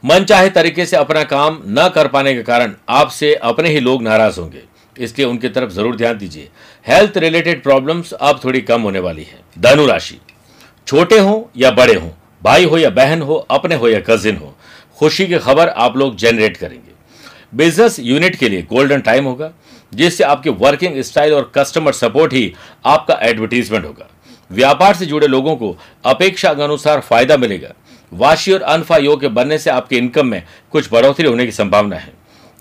मन 0.04 0.24
चाहे 0.26 0.50
तरीके 0.52 0.86
से 0.86 0.98
अपना 0.98 1.24
काम 1.26 1.62
न 1.70 1.90
कर 1.96 2.08
पाने 2.08 2.34
के 2.36 2.44
कारण 2.44 2.74
आपसे 2.92 3.34
अपने 3.36 3.70
ही 3.70 3.80
लोग 3.80 4.04
नाराज़ 4.04 4.40
होंगे। 4.40 4.64
इसलिए 4.96 5.28
उनकी 5.28 5.50
तरफ़ 5.50 5.70
ज़रूर 5.72 5.96
ध्यान 5.96 6.18
दीजिए। 6.18 6.50
हेल्थ 6.86 7.18
रिलेटेड 7.18 7.62
प्रॉब्लम्स 7.64 8.12
अब 8.14 8.40
थोड़ी 8.44 8.62
कम 8.62 8.82
होने 8.82 9.00
वाली 9.00 9.24
है। 9.24 9.40
धनु 9.60 9.86
राशि। 9.86 10.18
छोटे 10.88 11.20
हो 11.20 11.50
या 11.58 11.70
बड़े 11.72 11.94
हो, 11.94 12.12
भाई 12.42 12.66
हो 12.66 12.78
या 12.78 12.90
बहन 12.90 13.22
हो, 13.22 13.36
अपने 13.36 13.76
हो 13.76 13.90
या 13.90 14.00
कजिन 14.00 14.38
हो, 14.38 14.54
खुशी 14.98 15.28
की 15.28 15.38
खबर 15.38 15.70
आप 15.70 15.98
लोग 15.98 16.16
जनरेट 16.16 16.58
करेंगे। 16.58 16.92
बिज़नेस 17.56 18.00
यूनिट 18.00 18.36
के 18.36 18.50
लिए 18.50 18.62
गोल्डन 18.64 19.02
टाइम 19.02 19.26
होगा, 19.26 19.52
जिससे 19.94 20.24
आपके 20.24 20.50
वर्किंग 20.50 21.02
स्टाइल 21.02 21.34
और 21.34 21.52
कस्टमर 21.56 21.94
सपोर्ट 21.94 22.34
ही 22.34 22.54
आपका 22.86 23.18
एडवर्टीजमेंट 23.22 23.86
होगा। 23.86 24.10
व्यापार 24.52 24.96
से 24.96 25.06
जुड़े 25.06 25.28
लोगों 25.28 25.56
को 25.56 25.76
अपेक्षा 26.06 26.54
के 26.54 26.64
अनुसार 26.64 27.00
फ़ायदा 27.00 27.38
मिलेगा। 27.38 27.74
वाशी 28.12 28.54
और 28.54 28.62
अनफा 28.62 28.98
योग 28.98 29.22
के 29.22 29.28
बनने 29.28 29.58
से 29.58 29.70
आपके 29.70 29.98
इनकम 29.98 30.28
में 30.28 30.44
कुछ 30.72 30.90
बढ़ोतरी 30.92 31.28
होने 31.28 31.46
की 31.46 31.52
संभावना 31.52 31.96
है। 31.96 32.12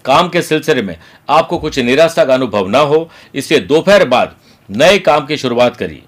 काम 0.04 0.28
के 0.28 0.42
सिलसिले 0.42 0.82
में 0.82 0.96
आपको 1.28 1.58
कुछ 1.58 1.78
निराशा 1.78 2.24
का 2.24 2.34
अनुभव 2.34 2.68
न 2.68 2.74
हो, 2.76 3.08
इसलिए 3.34 3.60
दोपहर 3.62 4.04
बाद 4.06 4.34
नए 4.68 4.98
काम 5.00 5.26
की 5.26 5.36
शुरुआत 5.36 5.76
करिए। 5.76 6.02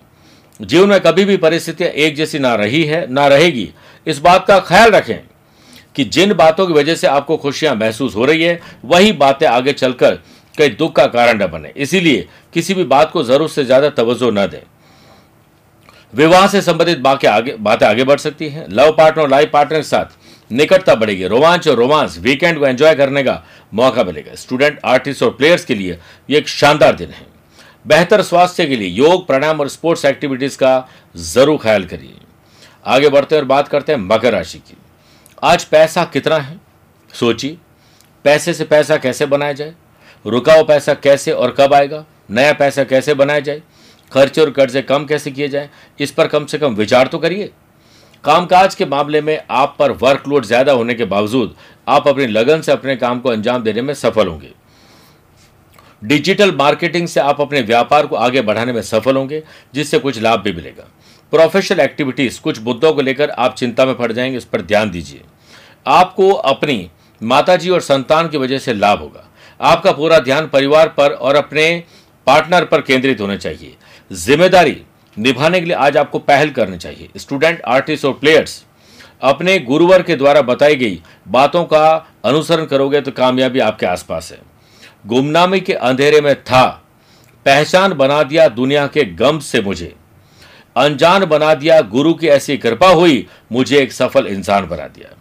जीवन 0.60 0.88
में 0.88 1.00
कभी 1.00 1.24
भी 1.24 1.36
परिस्थितियाँ 1.38 1.90
एक 1.90 2.16
जैसी 2.16 2.38
ना 2.38 2.54
रही 2.54 2.82
है, 2.84 3.06
ना 3.08 3.26
रहेगी। 3.28 3.70
इस 4.06 4.18
बात 4.20 4.46
का 4.46 4.58
ख्याल 4.60 4.90
रखें 4.90 5.18
कि 5.96 6.04
जिन 6.06 6.32
बातों 6.34 6.66
की 6.66 6.72
वजह 6.72 6.94
से 6.94 7.06
आपको 7.06 7.36
खुशियाँ 7.36 7.74
महसूस 7.74 8.14
हो 8.16 8.24
रही 8.24 8.42
है, 8.42 8.60
वही 8.84 9.12
बातें 9.14 9.46
आगे 9.46 9.72
चलकर 9.74 10.18
कई 10.54 10.68
दुख 10.70 10.94
का 10.96 11.06
कारण 11.08 11.42
न 11.42 11.46
बने। 11.48 11.72
इसीलिए 11.76 12.26
किसी 12.54 12.74
भी 12.74 12.84
बात 12.86 13.10
को 13.10 13.22
ज़रूरत 13.24 13.50
से 13.50 13.64
ज़्यादा 13.64 13.88
तवज्जो 13.92 14.30
न 14.30 14.46
दें। 14.46 14.60
विवाह 16.12 16.46
से 16.46 16.60
संबंधित 16.62 16.98
बातें 17.00 17.28
आगे 17.28 17.54
बातें 17.58 17.86
आगे 17.86 18.04
बढ़ 18.04 18.18
सकती 18.18 18.48
हैं। 18.48 18.66
लव 18.70 18.90
पार्टनर 18.92 19.22
और 19.22 19.30
लाइफ 19.30 19.50
पार्टनर 19.52 19.78
के 19.78 19.82
साथ 19.84 20.16
निकटता 20.54 20.94
बढ़ेगी। 20.94 21.26
रोमांच 21.26 21.68
और 21.68 21.74
रोमांस 21.74 22.18
वीकेंड 22.18 22.58
को 22.58 22.66
एंजॉय 22.66 22.94
करने 22.94 23.22
का 23.22 23.42
मौका 23.74 24.04
मिलेगा। 24.04 24.34
स्टूडेंट 24.34 24.78
आर्टिस्ट 24.84 25.22
और 25.22 25.30
प्लेयर्स 25.30 25.64
के 25.64 25.74
लिए 25.74 25.98
ये 26.30 26.38
एक 26.38 26.48
शानदार 26.48 26.96
दिन 26.96 27.10
है। 27.10 27.26
बेहतर 27.86 28.22
स्वास्थ्य 28.22 28.66
के 28.66 28.76
लिए 28.76 28.88
योग, 28.88 29.26
प्राणायाम 29.26 29.60
और 29.60 29.68
स्पोर्ट्स 29.68 30.04
एक्टिविटीज़ 30.04 30.58
का 30.58 30.88
ज़रूर 31.16 31.58
ख्याल 31.58 31.84
करिए। 31.84 32.14
आगे 32.86 33.08
बढ़ते 33.08 33.36
और 33.36 33.44
बात 33.44 33.68
करते 33.68 33.92
हैं 33.92 33.98
मकर 33.98 34.32
राशि 34.32 34.58
की। 34.58 34.76
आज 35.42 35.64
पैसा 35.64 36.04
कितना 36.04 36.36
है? 36.36 36.60
सोचिए। 37.14 37.56
पैसे 38.24 38.54
से 38.54 38.64
पैसा 38.64 38.96
कैसे 38.96 39.26
बनाया 39.26 39.52
जाए? 39.52 39.74
रुका 40.26 40.54
हुआ 40.54 40.62
पैसा 40.62 40.94
कैसे 40.94 41.32
और 41.32 41.54
कब 41.60 41.74
आएगा? 41.74 42.04
नया 42.30 42.52
पैसा 42.52 42.84
कैसे 42.84 43.14
बनाया 43.14 43.40
जाए? 43.40 43.62
खर्चे 44.12 44.40
और 44.40 44.50
कर्जे 44.50 44.82
कम 44.82 45.04
कैसे 45.04 45.30
किए 45.30 45.48
जाए? 45.48 45.70
इस 46.00 46.10
पर 46.10 46.26
कम 46.26 46.46
से 46.46 46.58
कम 46.58 46.74
विचार 46.74 47.06
तो 47.06 47.18
करिए। 47.18 47.50
कामकाज 48.24 48.74
के 48.74 48.86
मामले 48.86 49.20
में 49.20 49.38
आप 49.50 49.74
पर 49.78 49.92
वर्कलोड 49.92 50.44
ज़्यादा 50.44 50.72
होने 50.72 50.94
के 50.94 51.04
बावजूद 51.04 51.54
आप 51.88 52.06
अपनी 52.08 52.26
लगन 52.26 52.60
से 52.60 52.72
अपने 52.72 52.96
काम 52.96 53.20
को 53.20 53.28
अंजाम 53.28 53.62
देने 53.62 53.82
में 53.82 53.92
सफल 53.94 54.28
होंगे। 54.28 54.50
डिजिटल 56.04 56.52
मार्केटिंग 56.52 57.08
से 57.08 57.20
आप 57.20 57.40
अपने 57.40 57.60
व्यापार 57.60 58.06
को 58.06 58.16
आगे 58.16 58.42
बढ़ाने 58.42 58.72
में 58.72 58.80
सफल 58.82 59.16
होंगे, 59.16 59.42
जिससे 59.74 59.98
कुछ 59.98 60.20
लाभ 60.20 60.40
भी 60.40 60.52
मिलेगा। 60.52 60.88
प्रोफेशनल 61.32 61.80
एक्टिविटीज़ 61.80 62.40
कुछ 62.40 62.60
मुद्दों 62.62 62.92
को 62.92 63.02
लेकर 63.02 63.30
आप 63.30 63.54
चिंता 63.54 63.84
में 63.84 63.94
पड़ 63.94 64.10
जाएँगे, 64.12 64.36
इस 64.36 64.44
पर 64.44 64.62
ध्यान 64.62 64.90
दीजिए। 64.90 65.20
आपको 65.86 66.30
अपनी 66.30 66.90
माताजी 67.20 67.70
और 67.70 67.80
संतान 67.80 68.28
की 68.28 68.38
वजह 68.38 68.58
से 68.58 68.74
लाभ 68.74 69.00
होगा। 69.00 69.28
आपका 69.60 69.92
पूरा 69.92 70.18
ध्यान 70.18 70.48
परिवार 70.48 70.88
पर 70.88 71.12
और 71.12 71.36
अपने 71.36 71.82
पार्टनर 72.26 72.64
पर 72.64 72.80
केंद्रित 72.80 73.20
होना 73.20 73.36
चाहिए। 73.36 73.76
ज़िम्मेदारी 74.10 74.82
निभाने 75.18 75.60
के 75.60 75.66
लिए 75.66 75.76
आज 75.76 75.96
आपको 75.96 76.18
पहल 76.18 76.50
करनी 76.50 76.78
चाहिए। 76.78 77.08
स्टूडेंट 77.16 77.62
आर्टिस्ट 77.62 78.04
और 78.04 78.12
प्लेयर्स 78.12 78.64
अपने 79.22 79.58
गुरुवर 79.58 80.02
के 80.02 80.16
द्वारा 80.16 80.42
बताई 80.42 80.76
गई 80.76 81.02
बातों 81.28 81.64
का 81.64 82.06
अनुसरण 82.24 82.64
करोगे 82.64 83.00
तो 83.00 83.10
कामयाबी 83.10 83.58
आपके 83.58 83.86
आसपास 83.86 84.32
है। 84.32 84.38
गुमनामी 85.06 85.60
के 85.60 85.72
अंधेरे 85.72 86.20
में 86.20 86.44
था। 86.44 86.82
पहचान 87.46 87.92
बना 87.92 88.22
दिया 88.22 88.48
दुनिया 88.48 88.86
के 88.86 89.04
गम 89.04 89.38
से 89.38 89.62
मुझे। 89.62 89.94
अनजान 90.76 91.24
बना 91.24 91.54
दिया 91.54 91.80
गुरु 91.80 92.14
की 92.14 92.28
ऐसी 92.28 92.56
कृपा 92.56 92.88
हुई, 92.88 93.26
मुझे 93.52 93.78
एक 93.78 93.92
सफल 93.92 94.26
इंसान 94.26 94.66
बना 94.68 94.86
दिया। 94.86 95.18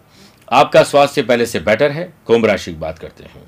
आपका 0.52 0.84
स्वास्थ्य 0.84 1.22
पहले 1.22 1.46
से 1.46 1.60
बेटर 1.60 1.92
है। 1.92 2.14
कुंभ 2.26 2.46
राशि 2.46 2.72
की 2.72 2.78
बात 2.78 3.00
करते 3.00 3.24
हैं। 3.24 3.44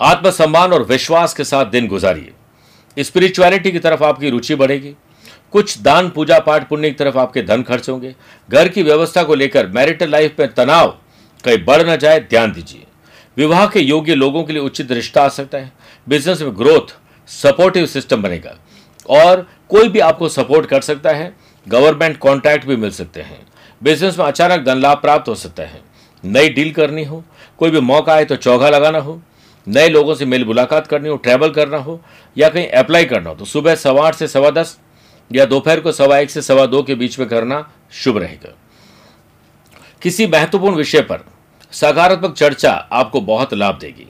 आत्मसम्मान 0.00 0.72
और 0.72 0.82
विश्वास 0.82 1.34
के 1.34 1.44
साथ 1.44 1.66
दिन 1.66 1.86
गुजारिए। 1.86 2.32
स्पिरिचुअलिटी 2.98 3.72
की 3.72 3.78
तरफ़ 3.78 4.04
आपकी 4.04 4.30
रुचि 4.30 4.54
बढ़ेगी। 4.54 4.94
कुछ 5.52 5.80
दान, 5.80 6.10
पूजा 6.10 6.38
पाठ, 6.38 6.68
पुण्य 6.68 6.88
की 6.88 6.94
तरफ़ 6.94 7.18
आपके 7.18 7.42
धन 7.42 7.62
खर्च 7.62 7.88
होंगे। 7.88 8.14
घर 8.50 8.68
की 8.68 8.82
व्यवस्था 8.82 9.22
को 9.22 9.34
लेकर 9.34 9.66
मैरिटल 9.66 10.10
लाइफ 10.10 10.34
में 10.40 10.54
तनाव 10.54 10.98
कहीं 11.44 11.64
बढ़ 11.64 11.82
न 11.82 11.96
जाए, 11.96 12.20
ध्यान 12.20 12.52
दीजिए। 12.52 12.82
विवाह 13.36 13.66
के 13.66 13.80
योग्य 13.80 14.14
लोगों 14.14 14.44
के 14.44 14.52
लिए 14.52 14.62
उचित 14.62 14.92
रिश्ता 14.92 15.22
आ 15.22 15.28
सकता 15.28 15.58
है। 15.58 15.72
बिज़नेस 16.08 16.40
में 16.40 16.58
ग्रोथ 16.58 16.96
सपोर्टिव 17.26 17.86
सिस्टम 17.86 18.22
बनेगा। 18.22 18.58
और 19.08 19.48
कोई 19.68 19.88
भी 19.88 19.98
आपको 19.98 20.28
सपोर्ट 20.28 20.66
कर 20.66 20.80
सकता 20.80 21.10
है। 21.10 21.36
गवर्नमेंट 21.68 22.18
कॉन्ट्रैक्ट 22.18 22.66
भी 22.66 22.76
मिल 22.76 22.90
सकते 22.90 23.20
हैं। 23.20 23.46
बिज़नेस 23.82 24.18
में 24.18 24.26
अचानक 24.26 24.64
धन 24.64 24.78
लाभ 24.78 24.98
प्राप्त 24.98 25.28
हो 25.28 25.34
सकता 25.34 25.62
है। 25.62 25.80
नई 26.24 26.48
डील 26.48 26.72
करनी 26.72 27.04
हो, 27.04 27.24
कोई 27.58 27.70
भी 27.70 27.80
मौका 27.80 28.12
आए 28.12 28.24
तो 28.24 28.36
चौघा 28.36 28.70
लगाना 28.70 28.98
हो। 28.98 29.22
नए 29.66 29.88
लोगों 29.88 30.14
से 30.14 30.24
मेल 30.24 30.44
मुलाकात 30.44 30.86
करनी 30.86 31.08
हो 31.08 31.16
ट्रैवल 31.16 31.50
करना 31.50 31.76
हो, 31.76 32.00
या 32.36 32.48
कहीं 32.48 32.68
अप्लाई 32.68 33.04
करना 33.04 33.30
हो 33.30 33.36
तो 33.36 33.44
सुबह 33.44 33.74
सवा 33.76 34.06
आठ 34.06 34.14
से 34.14 34.28
सवा 34.28 34.50
दस 34.50 34.78
या 35.30 35.44
दोपहर 35.46 35.80
को 35.80 35.92
सवा 35.92 36.18
एक 36.18 36.30
से 36.30 36.42
सवा 36.42 36.64
दो 36.66 36.82
के 36.82 36.94
बीच 36.94 37.18
में 37.18 37.28
करना 37.28 37.66
शुभ 37.94 38.18
रहेगा। 38.18 38.54
किसी 40.02 40.26
महत्वपूर्ण 40.26 40.76
विषय 40.76 41.00
पर 41.02 41.24
सकारात्मक 41.72 42.34
चर्चा 42.34 42.70
आपको 42.92 43.20
बहुत 43.22 43.54
लाभ 43.54 43.78
देगी। 43.78 44.06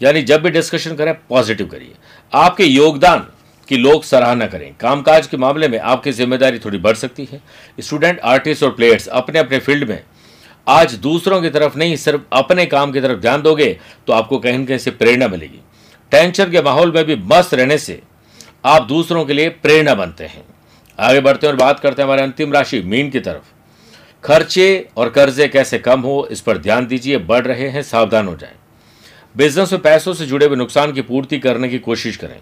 यानी 0.00 0.22
जब 0.22 0.42
भी 0.42 0.50
डिस्कशन 0.50 0.94
करें 0.96 1.14
पॉजिटिव 1.28 1.66
करिए। 1.66 1.94
आपके 2.32 2.64
योगदान 2.64 3.26
की 3.68 3.76
लोग 3.76 4.02
सराहना 4.04 4.46
करें। 4.46 4.74
कामकाज 4.80 5.26
के 5.26 5.36
मामले 5.36 5.68
में 5.68 5.78
आपकी 5.78 6.12
ज़िम्मेदारी 6.12 6.58
थोड़ी 6.58 6.78
बढ़ 6.78 6.96
सकती 6.96 7.28
है। 7.32 7.40
स्टूडेंट 7.80 8.20
आर्टिस्ट 8.20 8.62
और 8.62 8.70
प्लेयर्स 8.70 9.06
अपने 9.10 9.38
अपने 9.38 9.58
फ़ील्ड 9.58 9.88
में 9.88 10.02
आज 10.66 10.94
दूसरों 10.94 11.40
की 11.42 11.50
तरफ़ 11.50 11.76
नहीं, 11.78 11.96
सिर्फ़ 11.96 12.20
अपने 12.32 12.66
काम 12.66 12.92
की 12.92 13.00
तरफ़ 13.00 13.18
ध्यान 13.18 13.42
दोगे 13.42 13.78
तो 14.06 14.12
आपको 14.12 14.38
कहीं 14.38 14.58
न 14.58 14.64
कहीं 14.64 14.78
से 14.78 14.90
प्रेरणा 14.90 15.28
मिलेगी। 15.28 15.60
टेंशन 16.12 16.50
के 16.50 16.62
माहौल 16.62 16.92
में 16.92 17.04
भी 17.04 17.16
मस्त 17.16 17.54
रहने 17.54 17.78
से 17.78 18.00
आप 18.64 18.82
दूसरों 18.82 19.24
के 19.24 19.32
लिए 19.32 19.48
प्रेरणा 19.48 19.94
बनते 19.94 20.24
हैं। 20.24 20.44
आगे 20.98 21.20
बढ़ते 21.20 21.46
हैं 21.46 21.54
और 21.54 21.60
बात 21.60 21.80
करते 21.80 22.02
हैं 22.02 22.06
हमारे 22.06 22.22
अंतिम 22.22 22.52
राशि, 22.52 22.80
मीन 22.80 23.10
की 23.10 23.20
तरफ़। 23.20 23.52
खर्चे 24.24 24.88
और 24.96 25.08
कर्जे 25.08 25.48
कैसे 25.48 25.78
कम 25.78 26.00
हो, 26.00 26.28
इस 26.30 26.40
पर 26.40 26.58
ध्यान 26.58 26.86
दीजिए, 26.86 27.18
बढ़ 27.18 27.46
रहे 27.46 27.68
हैं, 27.68 27.82
सावधान 27.82 28.28
हो 28.28 28.36
जाएँ। 28.36 28.54
बिज़नेस 29.36 29.72
में 29.72 29.80
पैसों 29.82 30.14
से 30.14 30.26
जुड़े 30.26 30.46
हुए 30.46 30.56
नुकसान 30.56 30.92
की 30.92 31.02
पूर्ति 31.02 31.38
करने 31.38 31.68
की 31.68 31.78
कोशिश 31.78 32.16
करें। 32.16 32.40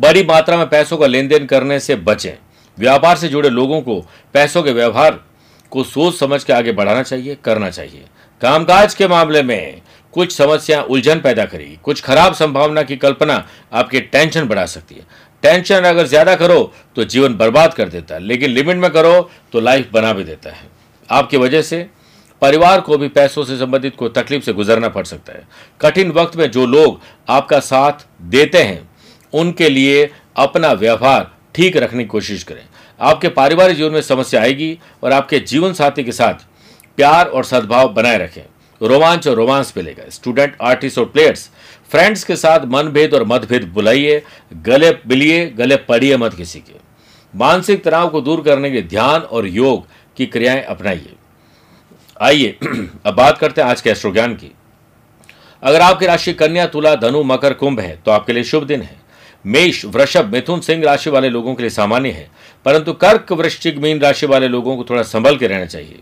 बड़ी 0.00 0.24
मात्रा 0.24 0.56
में 0.56 0.68
पैसों 0.68 0.96
का 0.96 1.06
लेन 1.06 1.28
देन 1.28 1.46
करने 1.46 1.80
से 1.80 1.96
बचें। 1.96 2.32
व्यापार 2.78 3.16
से 3.16 3.28
जुड़े 3.28 3.50
लोगों 3.50 3.80
को 3.80 4.00
पैसों 4.34 4.62
के 4.62 4.72
व्यवहार 4.72 5.24
को 5.72 5.84
सोच 5.84 6.14
समझ 6.14 6.42
के 6.44 6.52
आगे 6.52 6.72
बढ़ाना 6.72 7.02
चाहिए, 7.02 7.36
करना 7.44 7.70
चाहिए। 7.70 8.04
कामकाज 8.42 8.94
के 8.94 9.08
मामले 9.08 9.42
में 9.42 9.80
कुछ 10.14 10.32
समस्या 10.32 10.80
उलझन 10.82 11.20
पैदा 11.20 11.44
करेगी, 11.44 11.78
कुछ 11.82 12.00
खराब 12.00 12.34
संभावना 12.34 12.82
की 12.82 12.96
कल्पना 12.96 13.44
आपके 13.72 14.00
टेंशन 14.02 14.48
बढ़ा 14.48 14.64
सकती 14.66 14.94
है। 14.94 15.06
टेंशन 15.42 15.84
अगर 15.84 16.06
ज़्यादा 16.06 16.34
करो 16.36 16.72
तो 16.96 17.04
जीवन 17.04 17.36
बर्बाद 17.36 17.74
कर 17.74 17.88
देता 17.88 18.14
है, 18.14 18.20
लेकिन 18.22 18.50
लिमिट 18.50 18.76
में 18.76 18.90
करो 18.90 19.30
तो 19.52 19.60
लाइफ 19.60 19.90
बना 19.92 20.12
भी 20.12 20.24
देता 20.24 20.50
है। 20.50 20.68
आपकी 21.08 21.36
वजह 21.36 21.62
से 21.62 21.86
परिवार 22.42 22.80
को 22.80 22.96
भी 22.98 23.08
पैसों 23.10 23.44
से 23.44 23.56
संबंधित 23.58 23.96
कोई 23.96 24.08
तकलीफ़ 24.08 24.44
से 24.44 24.52
गुजरना 24.52 24.88
पड़ 24.88 25.04
सकता 25.04 25.32
है। 25.32 25.46
कठिन 25.80 26.10
वक्त 26.12 26.36
में 26.36 26.50
जो 26.50 26.66
लोग 26.66 27.00
आपका 27.28 27.60
साथ 27.60 28.06
देते 28.24 28.62
हैं, 28.62 28.88
उनके 29.32 29.68
लिए 29.68 30.10
अपना 30.38 30.72
व्यवहार 30.74 31.30
ठीक 31.54 31.76
रखने 31.76 32.02
की 32.02 32.08
कोशिश 32.08 32.42
करें। 32.42 32.64
आपके 33.00 33.28
पारिवारिक 33.28 33.76
जीवन 33.76 33.92
में 33.92 34.02
समस्या 34.02 34.42
आएगी 34.42 34.78
और 35.02 35.12
आपके 35.12 35.38
जीवन 35.38 35.72
साथी 35.72 36.04
के 36.04 36.12
साथ 36.12 36.34
प्यार 36.96 37.26
और 37.26 37.44
सद्भाव 37.44 37.88
बनाए 37.88 38.18
रखें। 38.18 38.42
रोमांच 38.82 39.28
और 39.28 39.36
रोमांस 39.36 39.74
मिलेगा 39.76 40.10
स्टूडेंट, 40.10 40.56
आर्टिस्ट 40.62 40.98
और 40.98 41.04
प्लेयर्स, 41.04 41.50
फ्रेंड्स 41.90 42.24
के 42.24 42.36
साथ 42.36 42.60
मनभेद 42.66 43.14
और 43.14 43.24
मतभेद 43.24 43.64
बुलाइए, 43.64 44.22
गले 44.52 44.90
मिलिए, 44.90 45.50
गले 45.50 45.76
पड़िए 45.76 46.16
मत 46.16 46.34
किसी 46.34 46.58
के। 46.58 46.76
मानसिक 47.36 47.84
तनाव 47.84 48.08
को 48.08 48.20
दूर 48.20 48.40
करने 48.40 48.70
के 48.70 48.82
ध्यान 48.82 49.20
और 49.20 49.46
योग 49.46 49.86
की 50.16 50.26
क्रियाएँ 50.26 50.62
अपनाइए। 50.62 51.12
आइए, 52.20 52.58
अब 53.06 53.14
बात 53.14 53.38
करते 53.38 53.60
हैं 53.60 53.68
आज 53.68 53.80
के 53.80 53.90
एस्ट्रो 53.90 54.12
ज्ञान 54.12 54.34
की। 54.34 54.52
अगर 55.62 55.80
आपकी 55.80 56.06
राशि 56.06 56.32
कन्या, 56.32 56.66
तुला, 56.66 56.94
धनु, 56.94 57.22
मकर, 57.22 57.52
कुंभ 57.52 57.80
है 57.80 58.02
तो 58.04 58.10
आपके 58.10 58.32
लिए 58.32 58.44
शुभ 58.44 58.64
दिन 58.64 58.82
है। 58.82 59.05
मेष, 59.46 59.84
वृषभ, 59.84 60.32
मिथुन, 60.32 60.60
सिंह 60.60 60.84
राशि 60.84 61.10
वाले 61.10 61.28
लोगों 61.30 61.54
के 61.54 61.62
लिए 61.62 61.70
सामान्य 61.70 62.10
है, 62.10 62.28
परंतु 62.66 62.92
कर्क, 62.94 63.32
वृश्चिक, 63.32 63.78
मीन 63.78 64.00
राशि 64.00 64.26
वाले 64.26 64.48
लोगों 64.48 64.76
को 64.76 64.84
थोड़ा 64.84 65.02
संभल 65.04 65.36
के 65.36 65.46
रहना 65.46 65.66
चाहिए। 65.66 66.00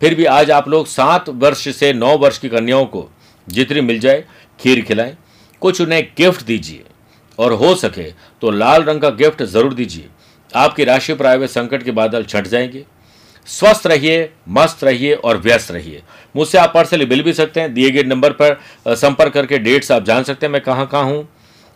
फिर 0.00 0.14
भी 0.14 0.24
आज 0.24 0.50
आप 0.50 0.68
लोग 0.68 0.86
सात 0.86 1.28
वर्ष 1.28 1.68
से 1.76 1.92
नौ 1.92 2.16
वर्ष 2.18 2.38
की 2.38 2.48
कन्याओं 2.48 2.86
को 2.86 3.08
जितनी 3.46 3.80
मिल 3.80 3.98
जाए, 4.00 4.24
खीर 4.58 4.82
खिलाएँ, 4.82 5.16
कुछ 5.62 5.80
उन्हें 5.80 6.02
गिफ्ट 6.18 6.44
दीजिए, 6.44 6.82
और 7.38 7.52
हो 7.52 7.74
सके 7.74 8.10
तो 8.42 8.50
लाल 8.50 8.82
रंग 8.82 9.00
का 9.00 9.10
गिफ्ट 9.12 9.42
ज़रूर 9.44 9.74
दीजिए। 9.74 10.08
आपकी 10.50 10.84
राशि 10.84 11.14
पर 11.14 11.26
आए 11.26 11.36
हुए 11.36 11.46
संकट 11.46 11.82
के 11.82 11.90
बादल 11.92 12.24
छट 12.24 12.46
जाएँगे। 12.46 12.84
स्वस्थ 13.48 13.86
रहिए, 13.86 14.30
मस्त 14.48 14.84
रहिए 14.84 15.14
और 15.14 15.38
व्यस्त 15.38 15.70
रहिए। 15.70 16.02
मुझसे 16.34 16.58
आप 16.58 16.72
पर्सनली 16.74 17.06
मिल 17.06 17.22
भी 17.22 17.32
सकते 17.32 17.60
हैं, 17.60 17.72
दिए 17.74 17.90
गए 17.90 18.02
नंबर 18.04 18.32
पर 18.32 18.94
संपर्क 18.94 19.32
करके 19.32 19.58
डेट्स 19.58 19.92
आप 19.92 20.04
जान 20.04 20.22
सकते 20.24 20.46
हैं, 20.46 20.52
मैं 20.52 20.60
कहाँ 20.62 20.86
कहाँ 20.86 21.04
हूँ 21.04 21.28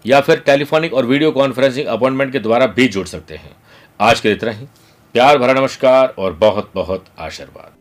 या 0.06 0.20
फिर 0.20 0.40
टेलीफोनिक 0.40 0.94
और 0.94 1.06
वीडियो 1.06 1.32
कॉन्फ्रेंसिंग 1.32 1.86
अपॉइंटमेंट 1.86 2.32
के 2.32 2.38
द्वारा 2.38 2.66
भी 2.66 2.88
जुड़ 2.88 3.06
सकते 3.06 3.36
हैं। 3.36 3.56
आज 4.00 4.20
के 4.20 4.32
इतना 4.32 4.50
ही। 4.50 4.66
प्यार 5.12 5.38
भरा 5.38 5.52
नमस्कार 5.52 6.14
और 6.18 6.32
बहुत 6.32 6.70
बहुत 6.74 7.04
आशीर्वाद। 7.18 7.79